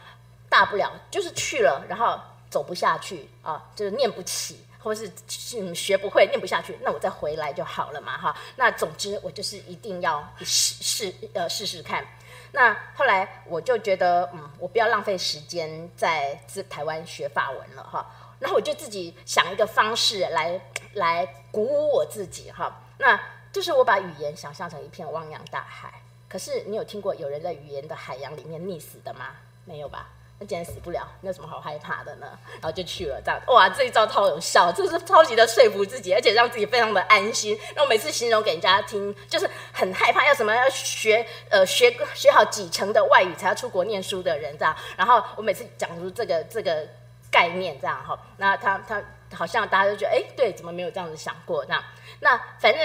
[0.51, 5.09] 大不了就是去了，然后走不下去啊，就是念不起，或是
[5.57, 8.35] 嗯学不会，念不下去，那我再回来就好了嘛，哈。
[8.57, 12.05] 那总之我就是一定要试试呃试试看。
[12.53, 18.05] 那后来我就觉得，嗯，我不要浪费时间在自台湾学法文了，哈。
[18.39, 20.59] 然后我就自己想一个方式来
[20.95, 22.81] 来鼓舞我自己，哈。
[22.97, 23.19] 那
[23.51, 25.93] 就是我把语言想象成一片汪洋大海。
[26.27, 29.35] 可是你有听过有人在语言的海洋里面溺死的吗？
[29.65, 30.09] 没有吧？
[30.41, 32.25] 那既然死不了，那有什么好害怕的呢？
[32.53, 37.55] 然后就去了，这样哇，这一招超有效，这是超级的说服自己，而且让自己非常的安心。
[37.75, 44.75] 那我每次形容给人家听，就是很害怕要什么要学呃学学好几成的外语才要出国念书的人这样。
[44.97, 46.87] 然后我每次讲出这个这个
[47.29, 48.99] 概念这样哈，那他他
[49.35, 51.79] 好像大家都觉得哎，对，怎么没有这样子想过那？
[52.19, 52.81] 那反正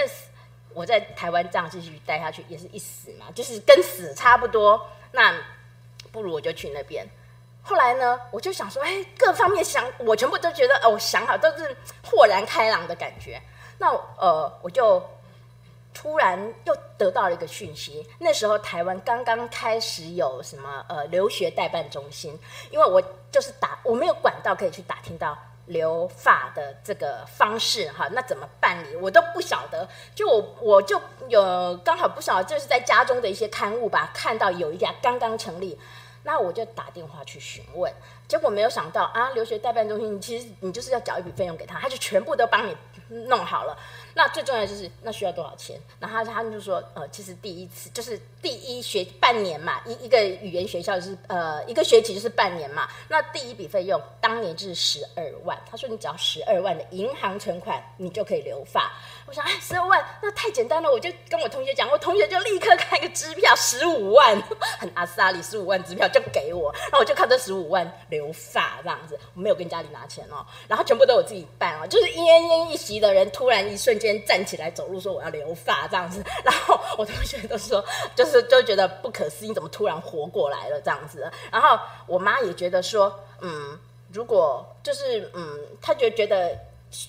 [0.75, 4.87] 我在台湾这样继续待下去也是一死嘛，就是跟死差不多。
[5.11, 5.33] 那
[6.11, 7.03] 不如我就去那边。
[7.67, 13.41] 后来呢，我就想说，哎，各方面想，我全部都觉得，哦，想好都是豁然开朗的感觉。
[13.77, 15.03] 那呃，我就
[15.93, 22.39] 突然又得到了一个讯息，那时候台湾刚刚开始有什么呃留学代办中心，
[22.71, 29.85] 因为我就是打我没有管道可以去打听到留法的这个方式哈，那怎么办理我都不晓得。
[30.15, 35.77] 就我我就有刚好不晓得，就是在家中的一些刊物吧，看到有一家刚刚成立。
[36.27, 37.89] 那我就打电话去询问，
[38.27, 42.75] 结果没有想到啊，留学代办中心，你其实你就是要缴一笔费用给他，他就全部都帮你
[43.07, 43.77] 弄好了。
[44.17, 45.79] 那最重要的就是那需要多少钱？
[45.99, 52.89] 然后他们就说，呃，其实第一次就是第一学半年嘛，一一个语言学校就是呃一个学期就是半年嘛。
[53.07, 58.91] 那第一笔费用当年就是十二万，他说你只要十二万的银行存款，你就可以留法。
[59.27, 64.41] 我想，哎，十二万那太简单了，我就跟我同学讲，我同学就立刻开个支票，十五万，
[64.79, 77.83] 很阿萨里，十五万支票就给我，然后我就靠这十五万留法这样子，我没有跟家里拿钱哦，然后全部都我自己办哦，就是奄奄一息的人，突然一瞬间先站起来走路说我要留发这样子， 然后我同学都说，
[78.15, 83.77] 就是就觉得不可思议，怎么突然活过来了这样子，然后我妈也觉得说，嗯，
[84.11, 86.57] 如果就是嗯，她觉觉得。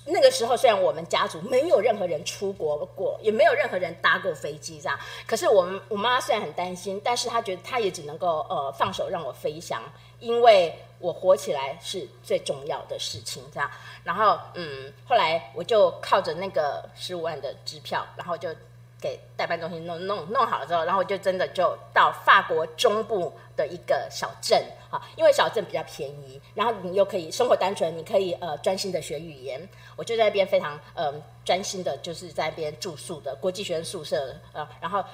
[0.06, 9.80] 那个时候，虽然我们家族没有任何人出国过，也没有任何人搭过飞机这样，可是我们我妈虽然很担心，但是她觉得她也只能够呃放手让我飞翔，
[10.18, 13.70] 因为我活起来是最重要的事情这样。
[14.04, 18.48] 然后嗯，后来我就靠着那个十五万的支票，然后就。
[19.00, 29.68] 给代办中心弄弄弄好了之后，然后我就真的就到法国中部的一个小镇啊，因为小镇比较便宜，然后你又可以生活单纯，你可以呃专心的学语言。
[29.94, 34.68] 我就在那边非常呃专心的，就是在那边住宿的国际学生宿舍啊。
[34.80, 35.04] 然后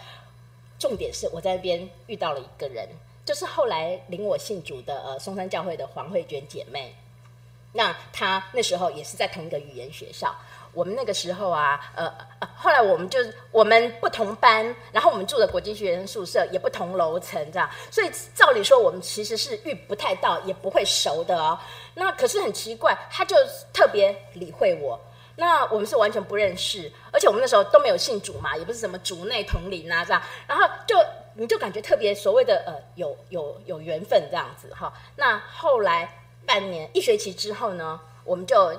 [0.79, 2.89] 重点是我在那边遇到了一个人，
[3.25, 6.95] 就是后来领我信主的呃松山教会的黄慧娟姐妹。
[7.73, 10.35] 那她那时候也是在同一个语言学校。
[10.73, 13.21] 我们那个时候啊，呃，呃后来我们就
[13.53, 21.57] 我们不同班，然后我们住的国际学生宿舍也不同楼层，这样，所以照理说我们其实是遇不太到，也不会熟的哦。
[21.95, 23.37] 那可是很奇怪，他就
[23.73, 24.99] 特别理会我。
[25.37, 30.97] 那我们是完全不认识，而且我们那时候都没有信主嘛，也不是什么主内同灵啊这样，然后就
[31.35, 34.93] 你就感觉特别所谓的呃有有有缘分这样子哈。
[35.17, 38.73] 那后来半年一学期之后呢，我们就。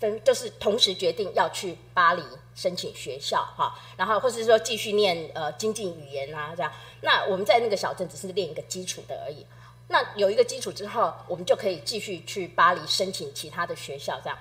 [0.00, 2.22] 分就是同时决定要去巴黎
[2.54, 6.72] 申请学校哈，然后或是说继续念呃经济语言啊这样。
[7.02, 9.46] 那我们在那个小镇只是练一个基础的而已。
[9.88, 14.38] 那有一个基础之后，我们就可以继续去巴黎申请其他的学校这样。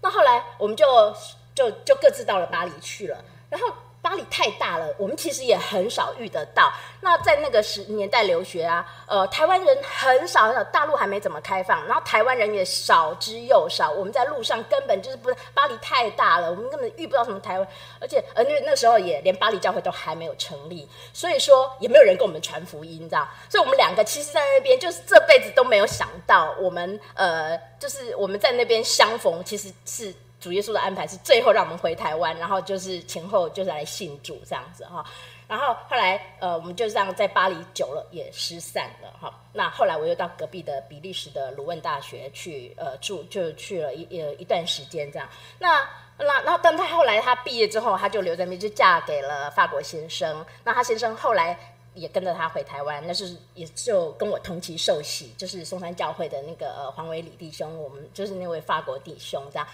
[0.00, 1.14] 那后来我们就
[1.54, 3.68] 就就各自到了巴黎去了，然后。
[4.04, 6.70] 巴黎太大了，我们其实也很少遇得到。
[7.00, 13.90] 那在那个时年代留学啊，呃，台湾人很少很少，大陆还没怎么开放，然后台湾人也少之又少。
[13.90, 17.66] 我们在路上根本就是不是，巴黎太大了，我们根本遇不到什么台湾，
[17.98, 23.26] 而且而且那时候也连巴黎教会都还没有成立，所以说也没有人跟我们传福音，这样。
[23.48, 30.14] 所以我们两个其实，在那边就是这辈子都没有想到，我们呃，就是我们在那边相逢，其实是。
[30.44, 35.02] 主耶稣的安排是最后让我们回台湾，然后就是前后就是来信主这样子哈，
[35.48, 39.32] 然后后来呃我们就这样在巴黎久了也失散了哈。
[39.54, 45.26] 那后来我又到隔壁的比利时的鲁汶大学去呃住，就去了一呃一段时间这样。
[45.58, 50.44] 那那然后当他后来他毕业之后，他就留在那边，就嫁给了法国先生。
[50.62, 51.58] 那他先生后来
[51.94, 59.66] 也跟着他回台湾，那是也就跟我同期受洗，就是松山教会的那个呃黄伟礼弟兄，我们就是那位法国弟兄这样。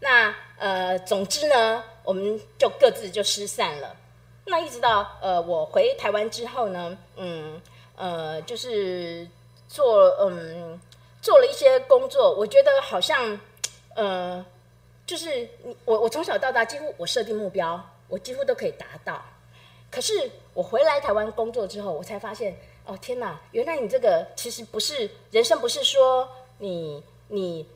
[0.00, 3.96] 那呃，总之呢，我们就各自就失散了。
[4.44, 7.60] 那一直到呃，我回台湾之后呢，嗯
[7.96, 9.26] 呃，就是
[9.68, 10.80] 做嗯
[11.20, 13.40] 做了一些工作，我觉得好像
[13.94, 14.44] 呃，
[15.06, 15.48] 就是
[15.84, 19.24] 我我从小到大几乎我设定目标，我几乎都可以达到。
[19.90, 26.28] 可是我回来台湾工作之后，我才发现，哦天哪，原来你这个其实不是人生，不是说
[26.58, 27.66] 你你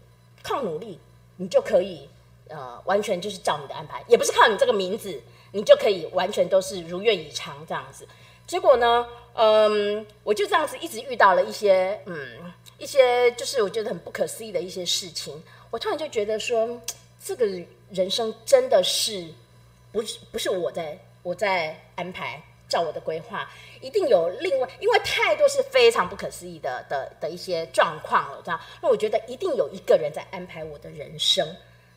[0.42, 1.00] 靠努力。
[1.40, 2.06] 你就可以，
[2.48, 5.18] 呃，完全就是照你的安排，也不是靠你这个名字，
[5.52, 8.06] 你就可以完全都是如愿以偿这样子。
[8.46, 15.42] 结果呢，嗯，我就这样子一直遇到了一些，嗯，一些就是我觉得很不可思议的一些事情。
[15.70, 16.78] 我突然就觉得说，
[17.24, 17.46] 这个
[17.90, 19.28] 人生真的是
[19.92, 22.42] 不是不是我在我在安排。
[22.70, 28.60] 照我的规划，一定有另外，因为太多是非常不可思议的的的一些状况了，这样。
[28.80, 31.44] 那我觉得一定有一个人在安排我的人生，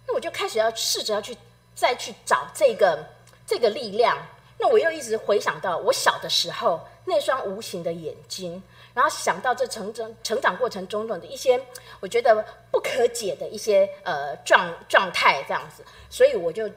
[0.07, 1.37] 那我就开始要试着要去
[1.75, 3.05] 再去找这个
[3.45, 4.17] 这个力量。
[4.57, 8.61] 那我又一直回想到我小的时候那双无形的眼睛，
[8.93, 11.61] 然后想到这成长成长过程中的一些
[11.99, 16.67] 我觉得不可解的一些呃状状态这样子，所以我就。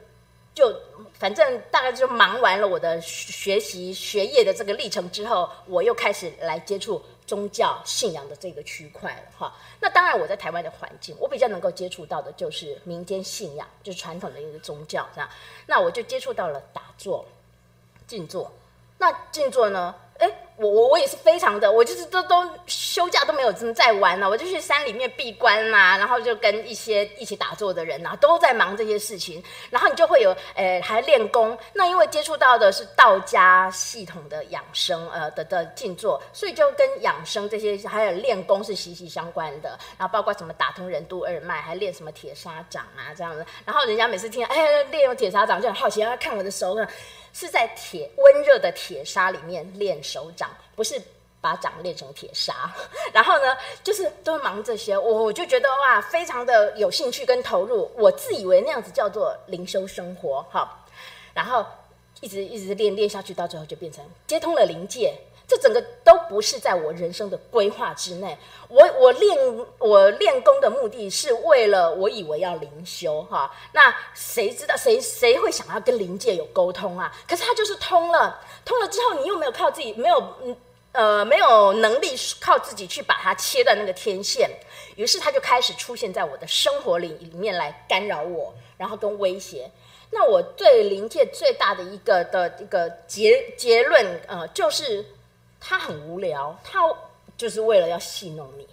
[0.57, 0.75] 就
[1.13, 9.53] 反正大概就忙完了我的学习学业的这个历程之后，我又开始来接触宗教信仰的这个区块了哈。
[9.79, 15.29] 那当然我在台湾的环境，我比较能够接触到的就是民间信仰，就是传统的一个宗教这样。
[15.67, 17.23] 那我就接触到了打坐、
[18.07, 18.51] 静坐。
[18.97, 19.93] 那静坐呢？
[20.19, 31.55] 哎，我我我也是非常的，我就是都都休假都没有怎么在玩了，我就去山里面闭关啦、啊，然后就跟一些一起打坐的人、啊，都在忙这些事情，然后你就会有，诶，还练功。
[31.71, 39.77] 那因为接触到的是道家系统的养生，呃的的静坐，所以就跟养生这些还有练功是息息相关的。
[39.99, 43.45] 然后包括什么打通任督二脉，还练什么铁砂掌啊这样子。
[43.63, 46.87] 然后人家每次听，哎，练用铁砂掌就很好奇，要看我的手呢。
[47.39, 50.99] 是在铁温热的铁砂里面练手掌，不是
[51.39, 52.73] 把掌练成铁砂。
[53.13, 57.91] 然后呢，就是都忙这些，我我就觉得哇，非常的有兴趣跟投入。
[57.95, 60.83] 我自以为那样子叫做灵修生活，哈。
[61.35, 61.63] 然后
[62.21, 65.13] 一直一直练练下去，到最后就变成接通了灵界。
[65.47, 68.37] 这整个都不是在我人生的规划之内。
[68.67, 73.49] 我我练我练功的目的是为了我以为要灵修哈。
[73.71, 77.09] 那谁知道谁谁会想要跟灵界有沟通啊？
[77.25, 80.57] 可是他就是通了，通了之后你又没有靠自己，没有嗯
[80.91, 82.09] 呃没有能力
[82.41, 84.49] 靠自己去把它切断那个天线，
[84.97, 89.71] 于是他就开始出现在我的生活里里面来干扰我，然后跟威胁。
[90.11, 95.05] 那我对灵界最大的一个的一个结结论呃就是。
[95.59, 96.81] 他很无聊，他
[97.35, 98.67] 就是为了要戏弄你，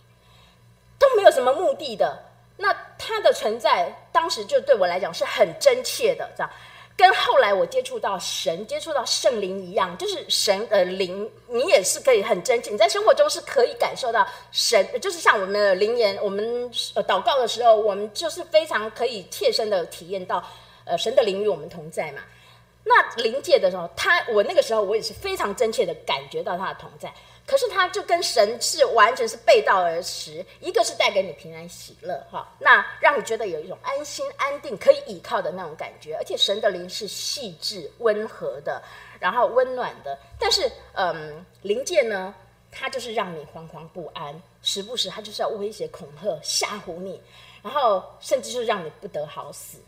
[0.99, 2.18] 都没有什么目的的。
[2.57, 6.51] 那他的存在，当时就对我来讲是很真切的，这样。
[6.97, 12.70] 跟后来我接触到神、接触到圣灵一样，就是神的灵，你也是可以很真切。
[12.70, 20.40] 你在生活中是可以感受到神，就是像我们的灵言，我们呃祷告的时候，我们就是非常可以切身的体验到，
[20.85, 22.23] 呃，神的灵与我们同在嘛。
[22.87, 27.11] 那灵界的时候，他我那个时候我也是非常真切的感觉到他的同在，
[27.47, 38.83] 可是他就跟神是完全是背道而驰，一个是带给你平安喜乐哈，那让你觉得有一种安心安定可以依靠的那种感觉，而且神的灵是细致温和的，
[39.18, 42.35] 然后温暖的，但是嗯，灵界呢，
[42.70, 47.19] 它就是让你惶惶不安，时不时他就是要威胁恐吓吓唬你，
[47.63, 49.79] 然后甚至是让你不得好死。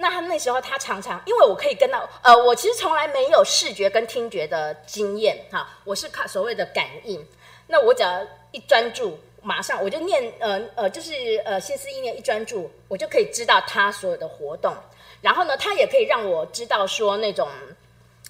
[0.00, 7.26] 那他那时候，他常常因为我可以跟到，呃，我其实从来没有视觉跟听觉的经验，哈，我是靠所谓的感应。
[7.66, 11.12] 那我只要一专注，马上我就念呃呃，就是
[11.44, 14.72] 呃心思意念一专注，我就可以知道他所有的活动。
[15.20, 17.48] 然后呢，他也可以让我知道说那种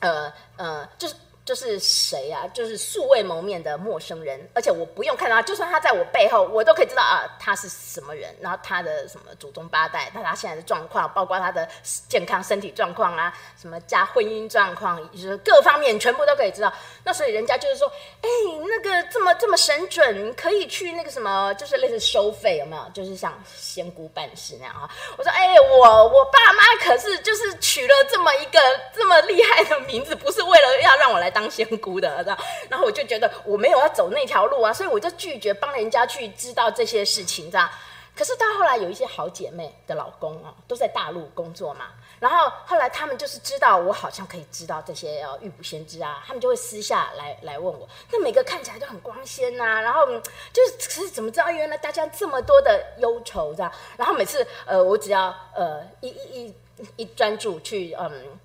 [0.00, 1.14] 呃呃，就是。
[1.48, 2.46] 就是谁啊？
[2.52, 11.66] 就是素未谋面的陌生人，而且我不用看到他，就算他在我背后，我都可以知道啊，他是什么人，然后他的什么祖宗八代，那他现在的状况，包括他的
[12.06, 16.70] 健康身体状况啊，什么加婚姻状况，就是各方面全部都可以知道。
[17.02, 17.90] 那所以人家就是说，
[18.20, 18.28] 哎，
[18.68, 22.82] 那个这么这么神准，可以去那个什么，就是类似收费有没有？
[22.92, 24.90] 就是像仙姑办事那样啊。
[25.16, 28.58] 我说，哎，我我爸妈可是就是取了这么一个
[28.94, 31.48] 这么厉害的名字，不是为了要让我来当。
[31.58, 37.68] 仙姑的，知道，然后我就觉得我没有要走那条路啊，所以我就拒绝帮人家去知道这些事情，这样。
[38.14, 41.86] 可是到后来有一些好姐妹的老公啊，都在大陆工作嘛，
[42.20, 50.06] 然后后来他们就是知道我好像可以知道这些呃预卜先知啊，他们就会私下来来问我，那每个看起来都很光鲜呐、啊，然后
[50.52, 56.54] 就是可是怎么知道原来大家这么多的忧愁这样，然后每次呃我只要呃一一一
[56.96, 58.38] 一专注去嗯。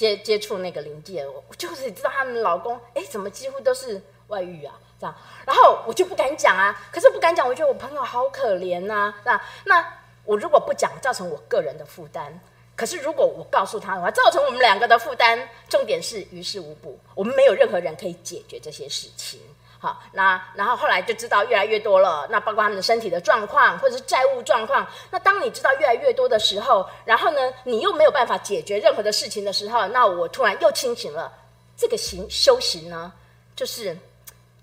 [0.00, 4.74] 接接触那个灵界，我就是知道他们老公，哎，怎么几乎都是外遇啊？
[4.98, 5.14] 这样，
[5.46, 6.74] 然后我就不敢讲啊。
[6.90, 9.40] 可是不敢讲，我觉得我朋友好可怜呐、啊，那。
[9.64, 9.94] 那
[10.26, 12.30] 我如果不讲，造成我个人的负担；
[12.76, 15.48] 可是如果我告诉他的话，造成我们两个的负担。
[15.68, 19.40] 重点是于事无补，我们没有任何人可以解决这些事情。
[19.82, 24.86] 好，那然后后来就知道越来越多了，那包括他们的身体的状况，或者是债务状况。
[25.10, 31.32] 那当你知道越来越多的时候，然后呢，你又没有办法解决任何的事情的时候，那我突然又清醒了。
[31.78, 33.10] 这个行修行呢，
[33.56, 33.96] 就是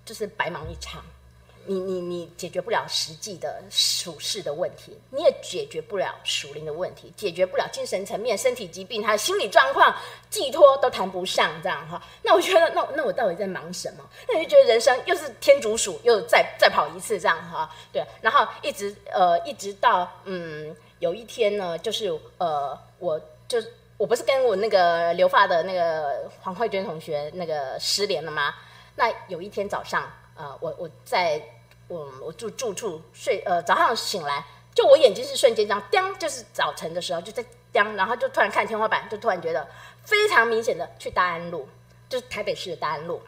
[0.05, 1.03] 就是白忙一场。
[1.67, 9.93] 你你你解决不了实际的属世的问题，你也解决不了属灵的问题，解决不了精神层面、身体疾病，还有心理状况，
[10.29, 12.01] 寄托都谈不上，这样哈。
[12.23, 14.03] 那我觉得，那那我到底在忙什么？
[14.29, 17.69] 那你就觉得人生又是天竺鼠，又再再跑一次，这样哈。
[17.91, 28.55] 对，然后一直呃，一直到嗯，有一天呢，就是呃，我就是我不是跟我那个留发的那个黄慧娟同学那个失联了吗？
[28.95, 31.41] 那有一天早上，呃，我我在。
[31.87, 39.67] 我我住住处睡，呃，早上醒来，就我眼睛是瞬间这样，叮，就是早晨的时候就在叮，然后就突然看天花板，就突然觉得
[40.03, 41.67] 非常明显的去大安路，
[42.09, 43.21] 就是台北市的大安路。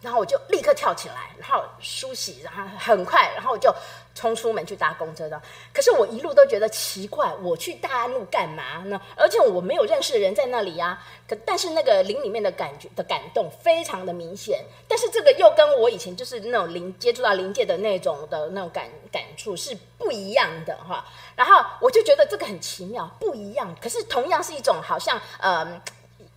[0.00, 3.72] 然后我就立刻跳起来，然后梳洗，然后很快，然后我就
[4.14, 5.40] 冲出门去搭公车的。
[5.72, 9.00] 可是我一路都觉得奇怪，我去大安路干嘛呢？
[9.16, 21.04] 而且我没有认识的人在那里呀、可但是那个林里面的感觉的感动非常的明显，但是这个又跟我以前就是那种灵接触到灵界的那种的那种感感触是不一样的哈。
[21.36, 23.74] 然后我就觉得这个很奇妙，不一样。
[23.80, 25.80] 可是同样是一种好像呃。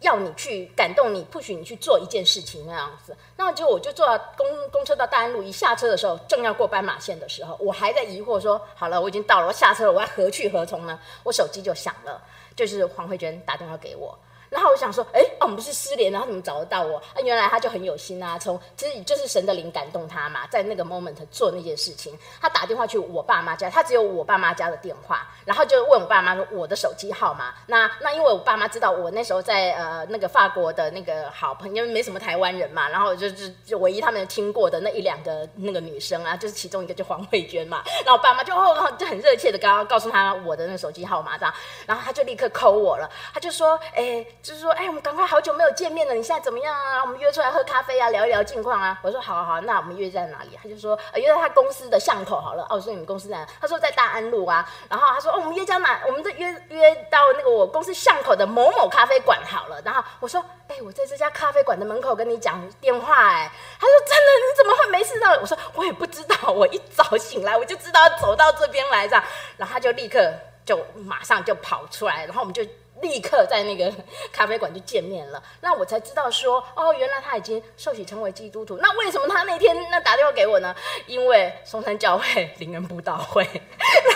[0.06, 11.00] 要你去感动你，不许你去做一件事情那样子，那就我就坐到公公车到大安路，一下车的时候，正要过斑马线的时候，我还在疑惑说，好了，我已经到了，我下车了，我要何去何从呢？
[11.24, 12.22] 我手机就响了，
[12.56, 14.16] 就是黄慧娟打电话给我。
[14.56, 16.98] 然后我想说，哎，我们不是失联，然后怎么找得到我？
[16.98, 22.18] 啊，原来他就很有心啊，从其实就是神的灵感动他嘛，在那个 moment 做那件事情。
[22.40, 27.54] 他打电话去我爸妈家，他只有我爸妈家的电话，然后就问我爸妈说我的手机号码。
[27.68, 37.84] 那那因为我爸妈知道我那时候在呃那个法国的那个好朋友，因为没什么台湾人嘛，然后就就就唯一他们听过的那一两个那个女生啊，就是其中一个就黄慧娟嘛。
[38.06, 41.54] 然后我爸妈就哦就很热切的刚刚告诉他我的那个手机号码这样，
[41.86, 44.26] 然后他就立刻扣我了，他就说，哎。
[44.46, 47.02] 就是说，哎，我们赶快好久没有见面了，你现在怎么样啊？
[47.02, 48.96] 我们约出来喝咖啡啊，聊一聊近况啊。
[49.02, 50.52] 我说，好好好，那我们约在哪里？
[50.62, 52.62] 他就说，约在他公司的巷口好了。
[52.70, 53.48] 哦，我说你们公司在哪？
[53.60, 54.64] 他说在大安路啊。
[54.88, 56.00] 然后他说，哦，我们约在哪？
[56.06, 59.82] 我们都约约到那个我公司巷口的某某咖啡馆好了。
[59.84, 63.16] 然后我说，哎，我在这家咖啡馆的门口跟你讲电话。
[63.32, 64.32] 哎，他说真的？
[64.46, 65.32] 你怎么会没事到？
[65.42, 69.24] 我说我也不知道，我一早醒来我就知道要走到这边来这样。
[69.58, 70.32] 然后他就立刻
[70.64, 72.64] 就马上就跑出来，然后我们就。
[73.08, 73.94] 立刻在那个
[74.34, 78.78] 咖啡馆就见面了，那我才知道说，哦，原来他已经受洗成为基督徒。
[78.78, 80.76] 那为什么他那天那打电话给我呢？
[81.06, 83.48] 因为松山教会灵恩布道会，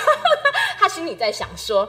[0.80, 1.88] 他心里在想说，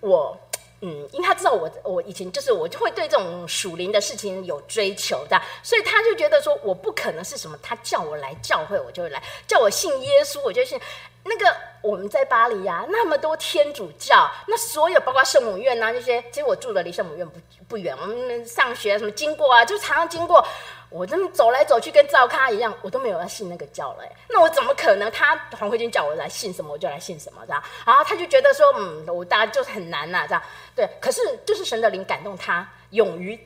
[0.00, 0.38] 我。
[0.82, 10.80] 嗯，因为他知道我，我以前就是我就会对这种属灵的事情有追求的，所以他就觉得说我不可能是什么，他叫我来教会，我就会来；叫我信耶稣，我就信。
[11.22, 20.42] 那个我们在巴黎呀、那么多天主教，那所有包括圣母院啊那些，其实我住的离圣母院不不远，我们上学什么经过啊，就常常经过。
[20.90, 24.04] 我真的走来走去跟灶咖一样，我都没有要信那个教了。
[24.28, 25.10] 那我怎么可能？
[25.12, 27.62] 他黄慧君叫我来信什么，我就来信什么，这样。
[27.86, 30.42] 然后他就觉得说，嗯，我大家就是很难呐、这样。
[30.74, 33.38] 对，可是就是神的灵感动他，勇于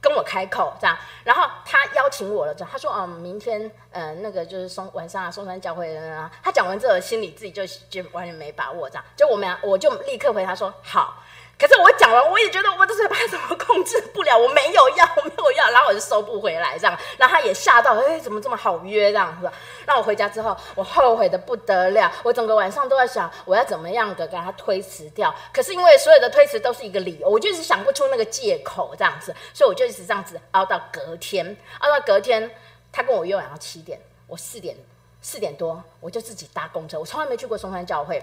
[0.00, 6.30] 跟我开口这样，然后他邀请我了，这样他说，嗯，明天，呃，那个就是松晚上啊，松山教会啊。
[6.42, 11.22] 他讲完之后，心里自己就就完全没把握，这样，就我们俩，我就立刻回他说好。
[11.58, 19.50] 可是我讲完，我也觉得我的嘴巴怎么控制不了，我没有要，我没有要，然后我就收不回来，这样，然后他也吓到，哎，怎么这么好约这样子？
[19.86, 25.34] 那我回家之后，我后悔的不得了，我整个晚上都在想，我要怎么样的给他推辞掉。
[25.50, 32.50] 可是因为所有的推辞都是一个理由，我就是想不出那个借口这样子，所以我就一直这样子熬到隔天，熬到隔天，
[32.92, 34.76] 他跟我约晚上七点，我四点
[35.22, 38.22] 四点多我就自己搭公车，我从来没去过松山教会。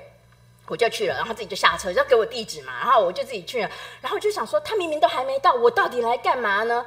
[0.67, 3.69] 我就去了，然后自己就下车，就要给我地址嘛，然后我就自己去了，
[4.01, 6.85] 然后我就想说，他明明都还没到，我到底来干嘛呢？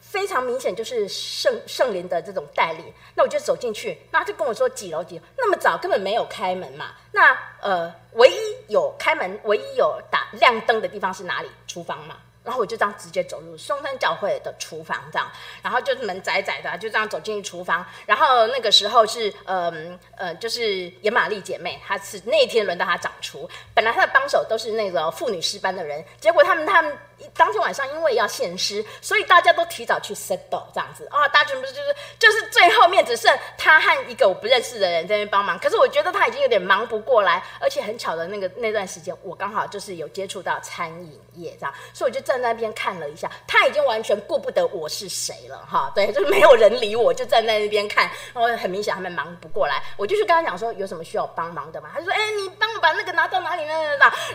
[0.00, 2.84] 非常明显就是圣圣灵的这种代理，
[3.16, 11.50] 那我就走进去，那他就跟我说几楼几楼，那么早根本没有开门嘛，那呃，唯一有开门、唯一有打亮灯的地方是哪里？
[11.66, 12.16] 厨房嘛。
[12.46, 15.30] 然后我就这样直接走入松山教会的厨房，这样，
[15.62, 17.84] 然后就是门窄窄的，就这样走进去厨房。
[18.06, 23.46] 然后那个时候是，嗯呃，就是严玛丽姐妹，她是那一天轮到她掌厨。
[23.74, 26.96] 本来她的帮手都是那个妇女师班的人，结果他们他们。
[27.34, 35.58] 当天晚上因为要献诗，所以大家都提早去 settle 这样子啊，大家全部就是就是最后面只剩他和一个我不认识的人在那边帮忙。
[35.58, 53.72] 可是我觉得他已经有点忙不过来，而且很巧的那个那段时间，我刚好就是有接触到餐饮业这样，所以我就站在那边看了一下，他已经完全顾不得我是谁了哈， 对，就是没有人理我，就站在那边看，然后很明显他们忙不过来，我就去跟他讲说有什么需要帮忙的嘛，他就说哎，你帮我把那个拿到哪里呢？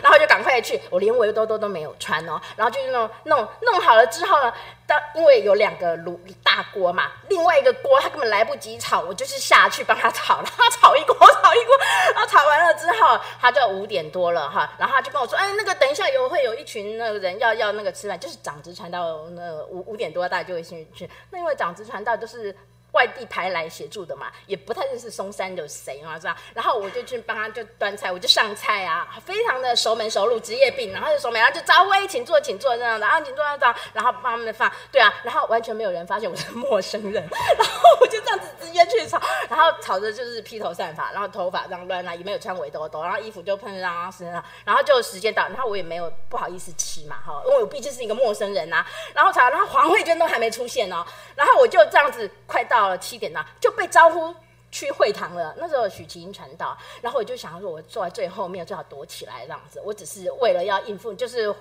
[0.02, 2.72] 然后就赶快去，我连围兜兜都没有穿哦，然后。
[2.72, 4.50] 就是弄弄弄好了之后呢，
[4.86, 11.76] 当因为有两个炉大锅嘛，另外一个锅他根本来来不及炒，我就是下去帮他炒了，他炒一锅 炒一锅，
[12.12, 22.54] 然后炒完了之后，他就五点多了哈，然后他就跟我说，哎，那个等一下有会有一群那个人要要那个吃饭，就是长职传到那五五点多大家就会去去，那因为长职传到就是。
[22.92, 26.36] 外地排来协助的嘛，也不太认识松山有谁嘛，是吧？
[26.54, 37.26] 然后我就去帮他就端菜，我就上菜啊，非常的熟门熟路，职业病，然后就熟门，然后就招呼，请坐，请坐这样的，啊，请坐这样，然后帮他们放，对啊，然后完全没有人发现我是陌生人，
[37.56, 39.18] 然后我就这样子直接去炒，
[39.48, 48.84] 然后炒的就是披头散发，然后头发这样乱啊，也没有穿围兜兜，然后衣服就喷上身上，然后就时间到，然后我也没有不好意思吃嘛，哈，因为我毕竟是一个陌生人呐，
[49.14, 51.02] 然后炒，然后黄慧娟都还没出现哦，
[51.34, 52.81] 然后我就这样子快到。
[52.82, 54.34] 到了七点呢，就被招呼
[54.72, 55.54] 去会堂了。
[55.58, 59.80] 那时候许奇英传道，然后我就想说，我坐在最后面，最好躲起来这样子。
[59.84, 61.54] 我只是为了要应付，就是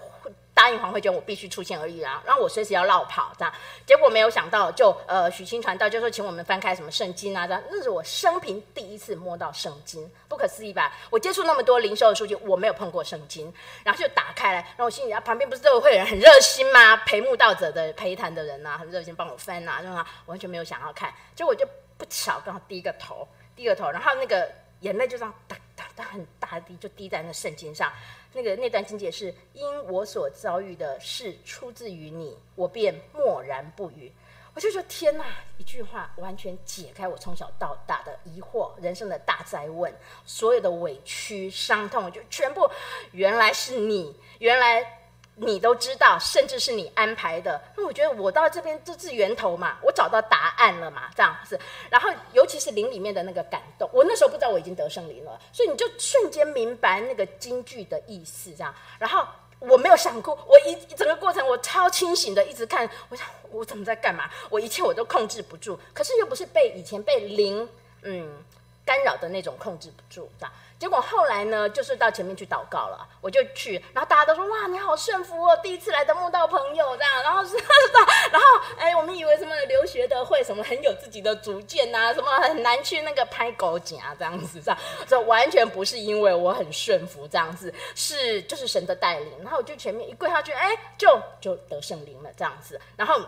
[0.53, 2.21] 答应黄慧娟，我必须出现而已啊。
[2.25, 3.53] 然后我随时要落跑这样。
[3.85, 7.61] 结果没有想到，就呃许清传道就说，请我们翻开什么圣经啊这样。
[7.69, 10.93] 那是我生平第一次摸到圣经，不可思议吧？
[11.09, 13.51] 我接触那么多灵修的书籍，我没有碰过圣经。
[13.83, 16.95] 然后就打开来，然后我心里啊，旁边不是都有会有人很热心吗？
[16.97, 19.89] 陪慕道者的陪谈的人、啊，很热心帮我翻呐，就
[20.27, 21.11] 完全没有想要看。
[21.35, 21.67] 结果我就
[22.01, 27.93] 不巧刚好低个头，低个头，然后那个眼泪就这样哒哒哒很大滴，就滴在那圣经上。
[28.33, 34.11] 那个那段经节是：因我所遭遇的事出自于你，我便默然不语。
[34.55, 35.23] 我就说天哪，
[35.59, 39.93] 一句话完全解开我从小到大的疑惑，人生的大灾问，
[40.25, 42.67] 所有的委屈伤痛就全部，
[43.11, 44.97] 原来是你，原来。
[45.35, 47.59] 你都知道，甚至是你安排的。
[47.75, 51.59] 那我觉得我到这边这是源头嘛，我找到答案了嘛，这样子。
[51.89, 58.73] 然后尤其是灵里面的那个感动，我那时候不知道我已经得圣灵了，所以你就瞬间明白那个金句的意思，这样。
[58.99, 59.25] 然后
[59.59, 64.29] 我没有想过，我一整个过程我超清醒的一直看，我想我怎么在干嘛？
[64.49, 67.67] 我一切我都控制不住，可是又不是被以前被灵
[68.03, 68.43] 嗯
[68.85, 70.53] 干扰的那种控制不住，这样。
[70.81, 77.55] 结果后来呢，就是到前面去祷告了，我就去，然后大家都说哇，你好顺服哦，第一次来的慕道朋友这样，然后是，
[78.33, 78.47] 然后
[78.79, 93.21] 哎，我们以为什么留学的会什么很有自己的主见呐，什么很难去那个拍狗夹这样子，这样，这完全不是因为我很顺服这样子，是就是神的带领，然后我就前面一跪下去，哎，就就得圣灵了这样子，然后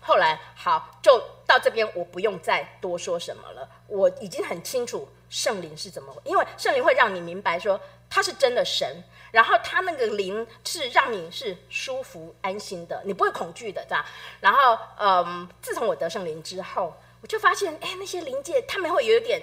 [0.00, 5.08] 后来好，就到这边，我不用再多说什么了，我已经很清楚。
[5.30, 6.14] 圣灵是怎么？
[6.24, 14.04] 因为圣灵会让你明白说他是真的神，然后他那个灵是让你是舒服安心的，你不会恐惧的，这样。
[14.40, 19.40] 然后，嗯，自从我得圣灵之后，我就发现，哎，那些灵界他们会有点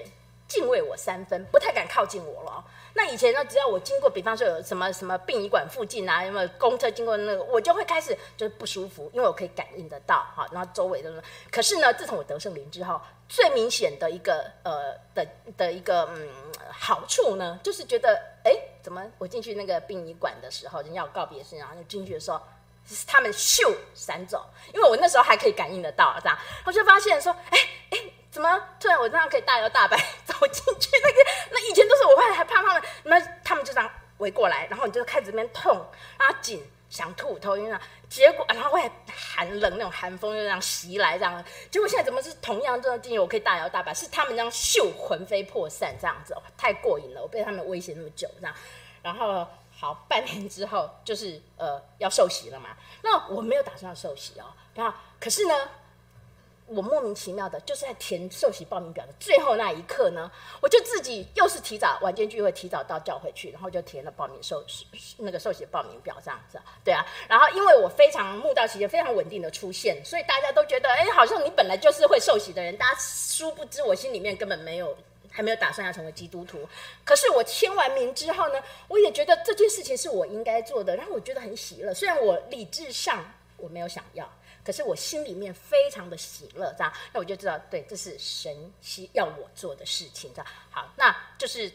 [0.48, 2.64] 敬畏我三分，不太敢靠近我了。
[2.98, 10.48] 那以前呢，只要我经过，比方说有什么什么殡仪馆附近啊，什么公车经过那个，我就会开始就是不舒服，因为我可以感应得到哈。
[10.52, 16.28] 然后周围的，可是呢，自从我得圣灵之后，最明显的一个呃的的一个嗯
[16.72, 22.41] 好处呢，就是觉得哎，怎么我进去那个殡仪馆的时候，人家要告别式，然后就进去的时候，
[23.06, 24.43] 他们咻闪走，
[24.74, 26.36] 因为我那时候还可以感应得到，这样，
[26.66, 27.87] 我就发现说，哎哎，
[28.38, 30.90] 怎么突然我这样可以大摇大摆 走进去？
[31.02, 31.18] 那个
[31.50, 35.84] 那以前都是我会害怕他们，那他们就这样围过来，然后你就开始这边痛，
[36.20, 36.64] 然后紧。
[36.90, 37.82] 想吐，头晕啊！
[38.08, 41.44] 结果，然后会寒冷，那种寒风就这样袭来，这样。
[41.70, 43.20] 结果现在怎么是同样这种经历？
[43.20, 47.22] 我可以大摇大摆，是他们这样秀魂飞魄散这样子，太过瘾了！
[47.22, 48.56] 我被他们威胁那么久，这样。
[49.04, 49.46] 然后
[49.78, 52.70] 好，半年之后就是呃要受洗了嘛。
[53.02, 55.70] 那我没有打算要受洗哦，然后可是呢。
[56.68, 60.30] 我莫名其妙的，就是在填受洗报名表的最后那一刻呢，
[60.61, 64.61] 我就自己又是提早晚间聚会，提早到教会去，然后就填了报名受
[65.18, 67.05] 那个受洗报名表这样子，对啊。
[67.30, 72.76] 然后因为我非常慕道期间非常稳定的出现，所以大家都觉得，哎，好像你本来就是会受洗的人。
[72.76, 74.93] 大家殊不知，我心里面根本没有
[75.32, 76.59] 还没有打算要成为基督徒。
[77.05, 81.93] 可是我签完名之后呢，我也觉得这件事情是我应该做的，然后我觉得很喜乐。
[81.93, 83.24] 虽然我理智上
[83.55, 84.30] 我没有想要。
[84.68, 90.47] 可是我心里面非常的喜乐，这样，那我就知道，对，这是神希要我做的事情，这样。
[90.70, 91.72] 好，那就是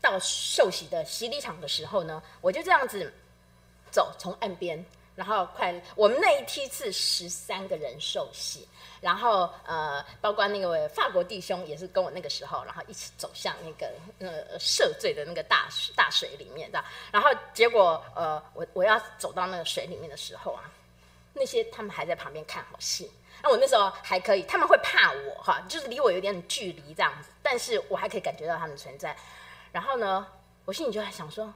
[0.00, 3.12] 到受洗的洗礼场的时候呢，我就这样子
[3.90, 4.82] 走，从岸边，
[5.14, 8.66] 然后快，我们那一梯次十三个人受洗，
[9.02, 16.84] 然后呃，包括那个法国弟兄也是跟我那个时候，然后一起走向那个呃赦罪的那个大大水里面，这样。
[17.12, 20.72] 然后结果呃，我我要走到那个水里面的时候啊。
[21.34, 23.10] 那些他们还在旁边看好戏，
[23.42, 29.16] 那我那时候还可以，他们会怕我哈，就是离我有点距离这样子，但是我还可以感觉到他们存在。
[29.72, 30.26] 然后呢，
[30.64, 31.52] 我心里就在想说，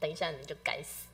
[0.00, 1.06] 等一下你们就该死。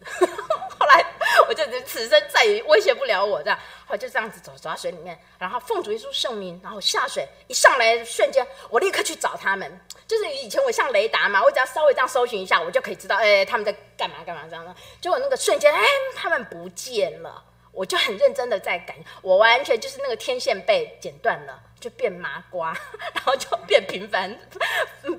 [1.49, 9.81] 我就此生再也威胁不了我这样，后就这样子走走到水里面，然后奉主耶稣圣名，然后下水一上来瞬间，我立刻去找他们。
[10.07, 14.75] 就是以前我像雷达嘛，我只要稍微这样搜寻一下，我就可以知道，哎，他们在干嘛干嘛这样的。
[15.01, 15.83] 结果那个瞬间，哎，
[16.15, 17.43] 他们不见了，
[17.75, 22.73] 我就很认真的在赶，我完全就是那个天线被剪断了，就变麻瓜，
[23.13, 24.35] 然后就变平凡，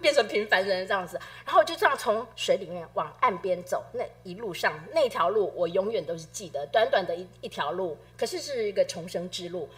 [0.02, 9.70] 变成平凡人这样子，然后就这样从水里面往岸边走，那一路上那条路我永远都是记得，短短的一一条路，可是是一个重生之路，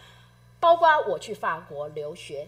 [0.60, 2.46] 包括我去法国留学。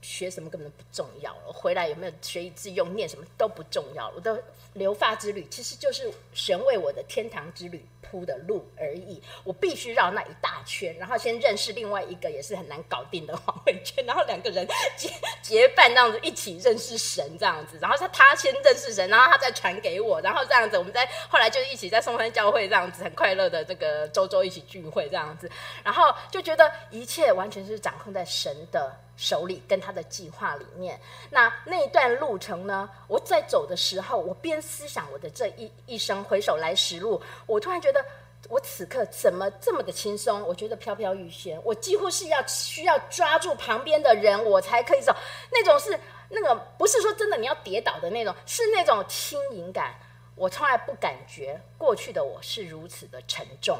[0.00, 4.14] 学什么根本不重要了，回来有没有学以致用，念什么都不重要了。
[4.16, 4.42] 我的
[4.74, 9.20] 留发之旅其实就是神为我的天堂之旅铺的路而已。
[9.42, 15.10] 我必须绕那一大圈，然后先认识另外一个也是很难搞定的黄伟娟，然后两个人结
[15.42, 17.78] 结伴这样子一起认识神这样子。
[17.80, 25.50] 然后他他先认识神，然后他再传给我，然后这样子我们在后来就一起在松山教会这样子很快乐的这个周周一起聚会这样子，
[25.82, 30.98] 然后就觉得一切完全是掌控在神的手里跟他的计划里面，
[31.28, 32.88] 那那一段路程呢？
[33.08, 38.00] 我在走的时候，我边思想我的这一一生，回首来时路，我突然觉得，
[38.48, 40.40] 我此刻怎么这么的轻松？
[40.42, 45.12] 我觉得飘飘欲仙，我几乎是要需要抓住旁边的人，我才可以走。
[45.50, 45.98] 那种是
[46.28, 49.96] 那个不是说真的你要跌倒的那种，是那种轻盈感。
[50.36, 53.76] 我从来不感觉过去的我是如此的沉重，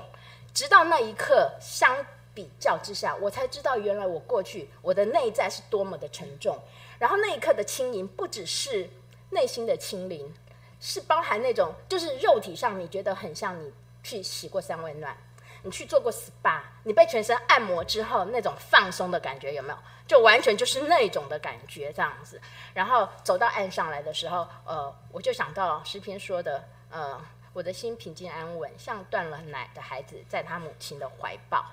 [0.52, 1.96] 直到那一刻相。
[2.38, 6.56] 比较之下，我才知道原来我过去我的内在是多么的沉重。
[6.96, 8.88] 然后那一刻的轻盈，不只是
[9.30, 10.32] 内心的轻灵，
[10.80, 13.72] 是包含那种就是肉体上你觉得很像你
[14.04, 15.16] 去洗过三温暖，
[15.64, 19.78] 你去做过 SPA，你被全身按摩之后那种放松的感觉有没有？
[20.06, 22.40] 就完全就是那种的感觉这样子。
[22.72, 27.20] 然后走到岸上来的时候，呃，我就想到诗篇说的，呃，
[27.52, 31.66] 我的心平静安稳，像断了奶的孩子在他母亲的怀抱。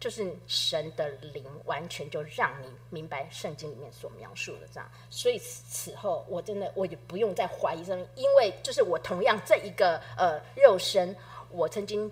[0.00, 11.14] 就是神的灵，完全就让你明白圣经里面所描述的这样，所以此后我真的我也不用再怀疑什么，因为就是我同样这一个呃肉身，
[11.50, 12.10] 我曾经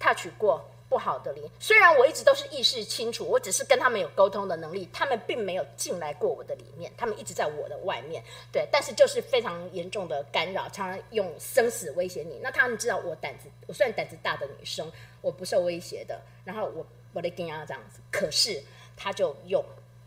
[0.00, 12.40] touch 过不好的灵，虽然我一直都是意识清楚，我只是跟他们有沟通的能力，他们并没有进来过我的里面，他们一直在我的外面，对，但是就是非常严重的干扰，常常用生死威胁你。
[12.42, 16.84] 那他们知道我胆子，我虽然胆子大的女生，我不受威胁的，然后我。
[17.12, 18.62] 我的跟啊这样子，可是
[18.96, 19.64] 他就用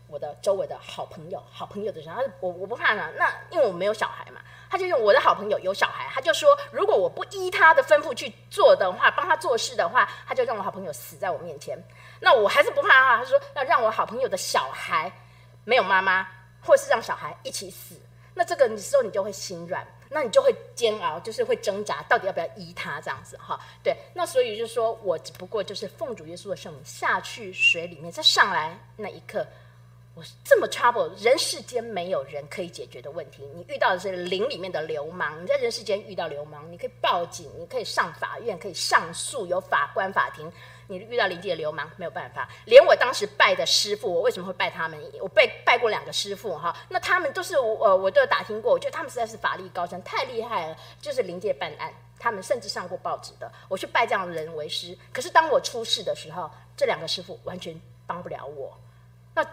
[0.08, 3.10] 我的周围的好朋友，好朋友的时候，他我我不怕呢。
[3.16, 4.40] 那因为我没有小孩嘛，
[4.70, 11.78] 他就用我的好朋友有小孩，他就说，如果我不依他的吩咐去做的话，帮他做事的话，他就让我好朋友死在我面前。
[12.20, 15.10] 那我还是不怕他，他说要让我好朋友的小孩
[15.64, 16.26] 没有妈妈，
[16.62, 18.00] 或是让小孩一起死。
[18.34, 19.86] 那这个时候你就会心软。
[20.10, 23.58] 那你就会煎熬，就是会挣扎，到底要不要依他这样子哈？
[23.82, 29.46] 对，那所以就是说我只不过就是奉主耶稣的圣名下去水里面，再上来那一刻，
[30.14, 33.42] 我这么 trouble，人世间没有人可以解决的问题。
[33.54, 40.50] 你遇到的是灵里面的流氓，你在人世间遇到流氓，你可以报警，你可以上法院，可以上诉，有法官法庭。
[40.88, 42.48] 你遇到灵界流氓没有办法。
[42.66, 44.98] 连我当时拜的师傅，我为什么会拜他们？
[45.20, 53.50] 我拜拜过两个师傅哈，那他们都是我我都有打听过，我觉得他们实在是法力高深，太厉害了，就是灵界办案，他们甚至上过报纸的。
[53.68, 58.78] 我去拜这样的人为师，可是当我出事的时候，这两个师傅完全帮不了我。
[59.34, 59.44] 那。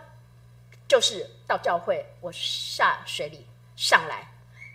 [0.87, 4.27] 就是到教会，我下水里上来，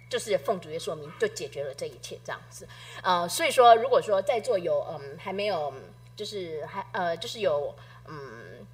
[0.09, 2.67] 就是奉主耶稣名，就解决了这一切这样子。
[3.03, 5.71] 呃，所以说，如果说在座有嗯还没有，
[6.17, 7.73] 就是还呃就是有
[8.09, 8.67] 嗯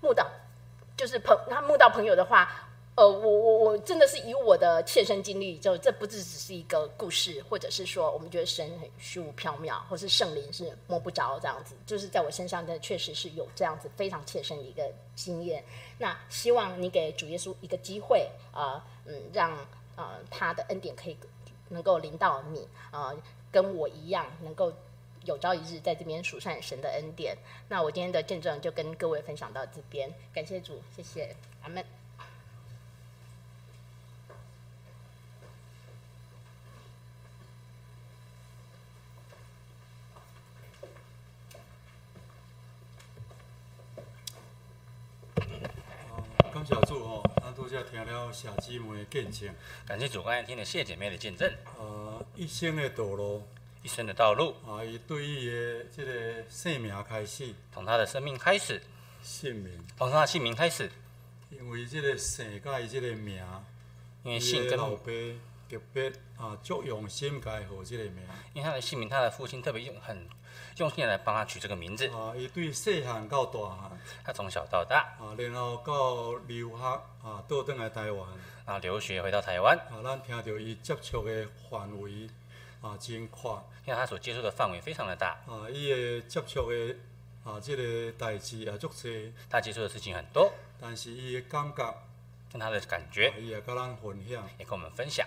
[0.00, 0.26] 慕道，
[0.96, 2.62] 就是朋他慕道朋友的话。
[2.98, 14.82] 呃，我我我真的是以我的切身经历，就这不只只是一个故事，或者是说我们觉得神很虚无缥缈，或是圣灵是摸不着这样子，就是在我身上，的确实是有这样子非常切身的一个
[15.14, 15.62] 经验。
[15.98, 19.50] 那希望你给主耶稣一个机会啊、呃，嗯，让
[19.96, 21.18] 呃他的恩典可以
[21.68, 23.16] 能够临到你啊、呃，
[23.52, 24.72] 跟我一样，能够
[25.26, 27.36] 有朝一日在这边数算神的恩典。
[27.68, 31.84] 那我今天的见证就跟各位分享到这边，感谢主，谢谢，阿门。
[46.66, 49.54] 小主哦，咱拄则听了谢姊妹的见证，
[49.86, 51.48] 感谢主刚才听了谢姐妹的见证。
[51.78, 53.46] 呃，一生的道路，
[53.86, 58.82] 一生的道路啊，伊对伊的这个生命开始，从他的生命开始，
[59.22, 60.90] 姓名，从他的姓名开始，
[61.50, 63.40] 因为这个姓甲伊这个名，
[64.24, 65.04] 因为姓跟老爸
[65.70, 68.24] 特别啊，足用心改好这个名，
[68.54, 70.28] 因为他的姓名，他的父亲特别用很。
[70.78, 72.08] 用心来帮他取这个名字。
[72.08, 73.90] 啊，伊对细汉到大汉，
[74.24, 75.16] 他从小到大。
[75.20, 76.84] 啊，然后到留学
[77.22, 78.28] 啊，倒转来台湾。
[78.64, 79.78] 啊，留学回到台湾。
[79.78, 82.28] 啊，咱听到伊接触的范围
[82.80, 83.62] 啊，真宽。
[83.86, 85.38] 因为他所接触的范围非常的大。
[85.46, 86.96] 啊，伊的接触的
[87.44, 89.10] 啊，这个代志也足多。
[89.48, 90.52] 他接触的事情很多。
[90.80, 91.94] 但是伊的感觉，
[92.52, 95.26] 跟他的感觉，伊也跟咱分享，也跟我们分享。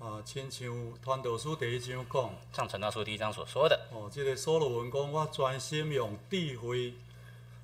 [0.00, 0.68] 啊，亲像
[1.02, 6.92] 《传道书》第一章讲，像《传道书》第一章所说的，哦，这个所罗文讲，我专心用智慧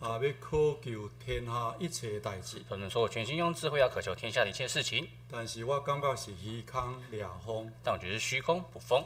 [0.00, 2.62] 啊，要渴求天下一切的代志。
[2.66, 5.06] 所以说我全心用智慧要渴求天下的一切事情。
[5.30, 9.04] 但是我感觉是虚空俩风，但我觉得是虚空不风。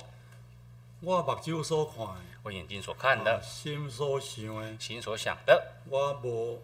[1.01, 6.63] 我目睭所看的，我眼睛所看的，啊、心所想的，心所想的，我无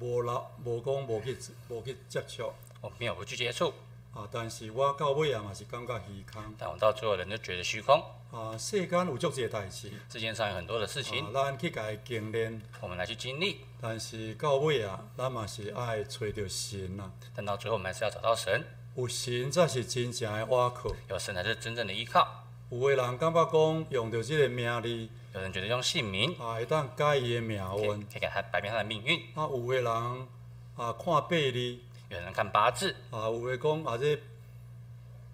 [0.00, 1.36] 无老无讲无去
[1.68, 2.50] 无去接触，
[2.80, 3.72] 我没有不去接触。
[4.16, 4.26] 啊！
[4.32, 6.42] 但是我到尾啊嘛是感觉虚空。
[6.56, 8.02] 但我到最后人就觉得虚空。
[8.32, 9.92] 啊，世间有足济代志。
[10.10, 11.22] 世间上有很多的事情。
[11.26, 12.60] 啊，咱去甲伊经历。
[12.80, 13.60] 我们来去经历。
[13.78, 17.12] 但是到尾啊，咱嘛是爱找着神啊。
[17.34, 18.64] 但到最后，我们还是要找到神。
[18.96, 20.90] 有神才是真正的倚靠。
[21.10, 22.26] 有神才是真正的依靠。
[22.70, 25.08] 有个人感觉讲用着这个名字。
[25.34, 26.34] 有人觉得用姓名。
[26.38, 28.06] 啊，会当改伊的命运。
[28.06, 29.20] 可以给他改变他的命运。
[29.34, 31.78] 啊，有个人啊看八字。
[32.08, 32.94] 有人看八字。
[33.10, 34.18] 啊，有个讲啊这。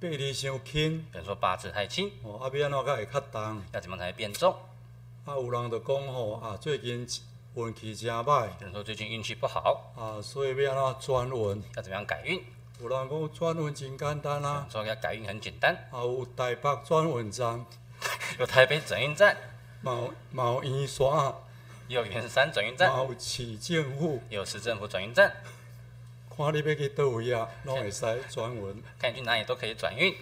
[0.03, 3.63] 八字伤轻，有人说八字太轻，哦，啊，要安怎才会较重？
[3.73, 4.53] 要怎么才会变重？
[5.25, 7.07] 啊，有人就讲吼，啊，最近
[7.55, 8.49] 运气真歹。
[8.59, 11.63] 有人说最近运气不好，啊，所以要安怎转运？
[11.77, 12.45] 要怎么样改运？
[12.81, 15.73] 有人讲转运真简单啊，说要改运很简单。
[15.93, 17.65] 啊，有台北转运站，
[18.41, 19.37] 有台北转运站，
[19.83, 21.33] 毛毛圆山，
[21.87, 25.33] 有圆山转运站，有市政府，有市政府转运站。
[26.35, 28.83] 看你要去倒位啊，拢会使转运。
[28.99, 30.15] 看你去哪里都可以转运。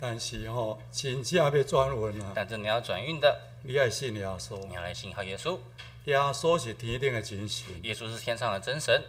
[0.00, 2.32] 但是吼、哦，真正要转运啊。
[2.34, 4.56] 但是你要转运的，你要信耶稣。
[4.68, 5.58] 你要来信靠耶稣。
[6.04, 7.66] 耶稣是天顶的真神。
[7.82, 9.02] 耶稣是天上的真神。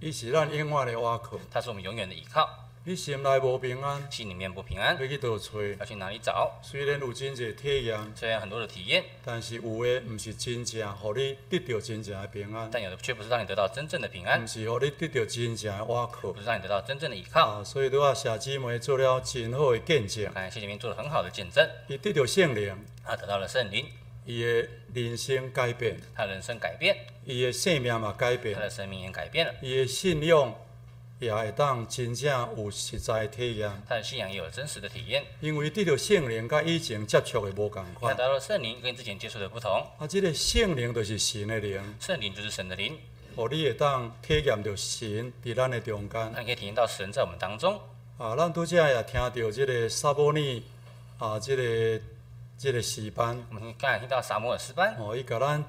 [0.00, 1.38] 伊是咱永远的依靠。
[1.50, 2.65] 他是我们永远的依靠。
[2.88, 5.60] 你心内无平安，心里面不平安，要去倒找？
[5.80, 6.52] 要去哪里找？
[6.62, 12.70] 虽然有真侪体验，虽然很多的体验，但是有的不是真正，互你得到真正的平安。
[12.70, 17.40] 但有的却不是让你得到真正的平安，不是让你得到真正的依靠，不是让你得到真正的依靠。
[17.58, 21.68] 啊，所以都要谢姊妹做了真好的见证，感谢姐妹做了很好的见证。
[21.88, 22.72] 伊得到圣灵，
[23.04, 23.84] 他得到了圣灵，
[24.24, 30.54] 伊的人生改变，他人生改变，伊的生命嘛改变，他的生命也改变了，伊的信仰。
[31.18, 35.24] 也会当真正有实在体验，他的信仰也有真实的体验。
[35.40, 38.14] 因为得到圣灵，甲以前接触的无共款。
[38.14, 39.86] 得到圣灵，跟之前接触的不同。
[39.98, 42.98] 啊，这个圣灵就是神的灵，圣灵就是神的灵。
[43.34, 47.80] 哦，你会当体验到神在咱的中间，那你可以体验到神在我们当中。
[48.18, 50.62] 啊，咱拄则也听到这个撒母尼
[51.18, 52.04] 啊，这个
[52.58, 53.42] 这个诗班。
[53.50, 54.94] 我们刚才听到撒母耳诗班。
[54.98, 55.64] 哦，伊甲咱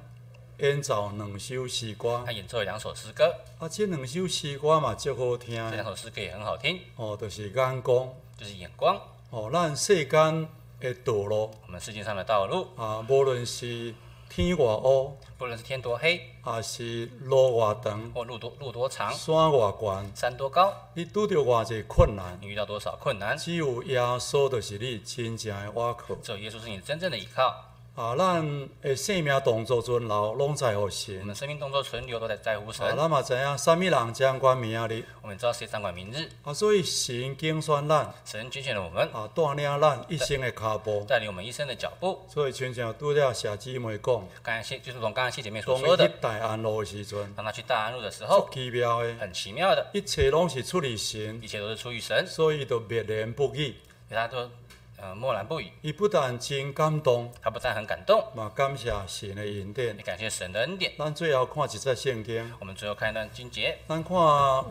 [0.59, 2.31] 演奏两首诗歌他。
[2.31, 5.85] 演奏了两首诗歌，啊，这两首诗歌嘛，足好听这两。
[5.85, 8.09] 首诗歌也很好听，哦，就是眼光。
[8.35, 8.99] 就是眼光。
[9.29, 10.47] 哦，咱世间
[10.79, 13.93] 的道路我们世界上的道路，啊，无论是
[14.29, 26.15] 天偌乌，不论是天多黑还是路偌长、或路多路多长、山偌悬，山多高，你拄着偌济困难，你遇到多少困难，只有耶稣就是你真正的依靠。
[26.23, 27.66] 只有耶稣是你真正的依靠。
[27.97, 31.25] 啊，咱的生命动作存留，拢在乎神我神。
[31.25, 32.95] 们生命动作存留都在在乎神啊，。
[32.95, 35.03] 咱嘛知影，啥物人掌管明日？
[35.23, 41.03] 我们知道谁掌管明日，啊，所以神拣选咱，神拣选了我们，啊，带领咱一生的脚步。
[41.09, 42.23] 带领我们一生的脚步。
[42.29, 53.73] 所以，亲像拄了小姊妹讲，刚才谢就是从刚才谢姐妹所说的去，大安路的时阵，当他去大安路的时候，奇妙的，很奇妙的，一切拢是出于神一，切都是出于神，所以就默然不语。
[54.07, 54.49] 所以他都
[54.97, 55.71] 呃默然不语。
[55.81, 60.03] 伊不但真感动，他不但很感动，嘛感谢神的恩典也。
[60.03, 60.93] 感谢神的恩典。
[60.97, 64.17] 咱最后看一节圣经，我们最后看一段经节，咱看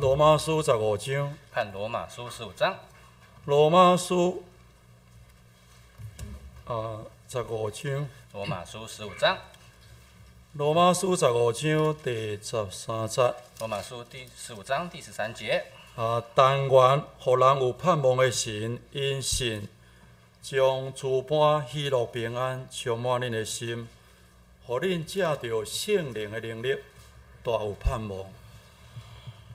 [0.01, 2.77] 罗马书十五章，看罗马书十五章，
[3.45, 4.43] 罗马书
[6.67, 9.39] 啊十五章，罗马书十五章，
[10.55, 13.35] 罗马书十五章第十三节。
[13.61, 15.65] 罗马书第十五章第十三节。
[15.95, 19.67] 啊，但愿互人有盼望的神，因信
[20.49, 23.89] 将诸般喜乐平安充满恁的心，
[24.65, 26.77] 互恁借着圣灵的能力，
[27.43, 28.21] 大有盼望。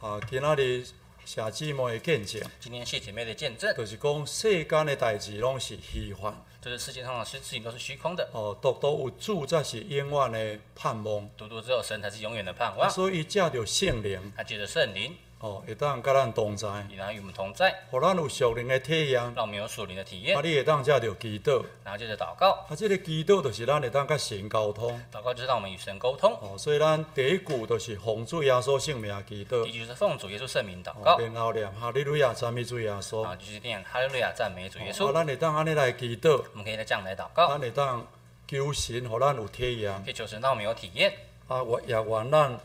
[0.02, 0.86] 啊，今仔日
[1.24, 11.30] 谢姊妹的见证，今天谢姐妹的见证，就是讲世间的代志拢是虚幻，就是世界上的事事情都是虚空的，哦，独独有主才是永远的盼望。
[11.38, 12.90] 独独只有神才是永远的盼啊，望。
[12.90, 19.22] 所以伊借着圣灵，他借着圣灵，哦，会当甲咱同在，你让与我们同在，互咱有属灵的体验。
[19.36, 21.66] 让我们有属灵的体验啊，你会当借着祈祷。
[21.84, 25.02] 然后接着祷告，啊，这个祈祷就是咱会当甲神沟通。
[25.12, 26.32] 祷告就是让我们与神沟通。
[26.42, 29.72] 哦，所以咱第一句就是奉主耶稣圣名祈祷第一。
[29.74, 33.24] 句就是奉主耶稣圣名祷哦告，然后念哈利路亚赞美主耶稣。
[33.24, 35.12] 啊，就是念哈利路亚赞美主耶啊，稣。
[35.12, 38.06] 咱会当安尼来祈祷，我们可以来这样来祷告，咱会当
[38.48, 40.04] 求神，互咱有体验。
[40.04, 41.12] 可以求神让我们有体验。
[41.48, 42.60] 啊，我也愿咱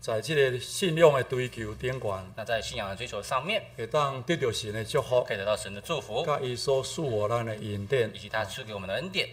[0.00, 8.18] 在这个信仰的追求顶端，那在信仰的追求上面，会当得到神的祝福，可以得到神的祝福，甲伊所赐我咱的恩典以。
[8.18, 9.28] 及他赐给我们的恩典。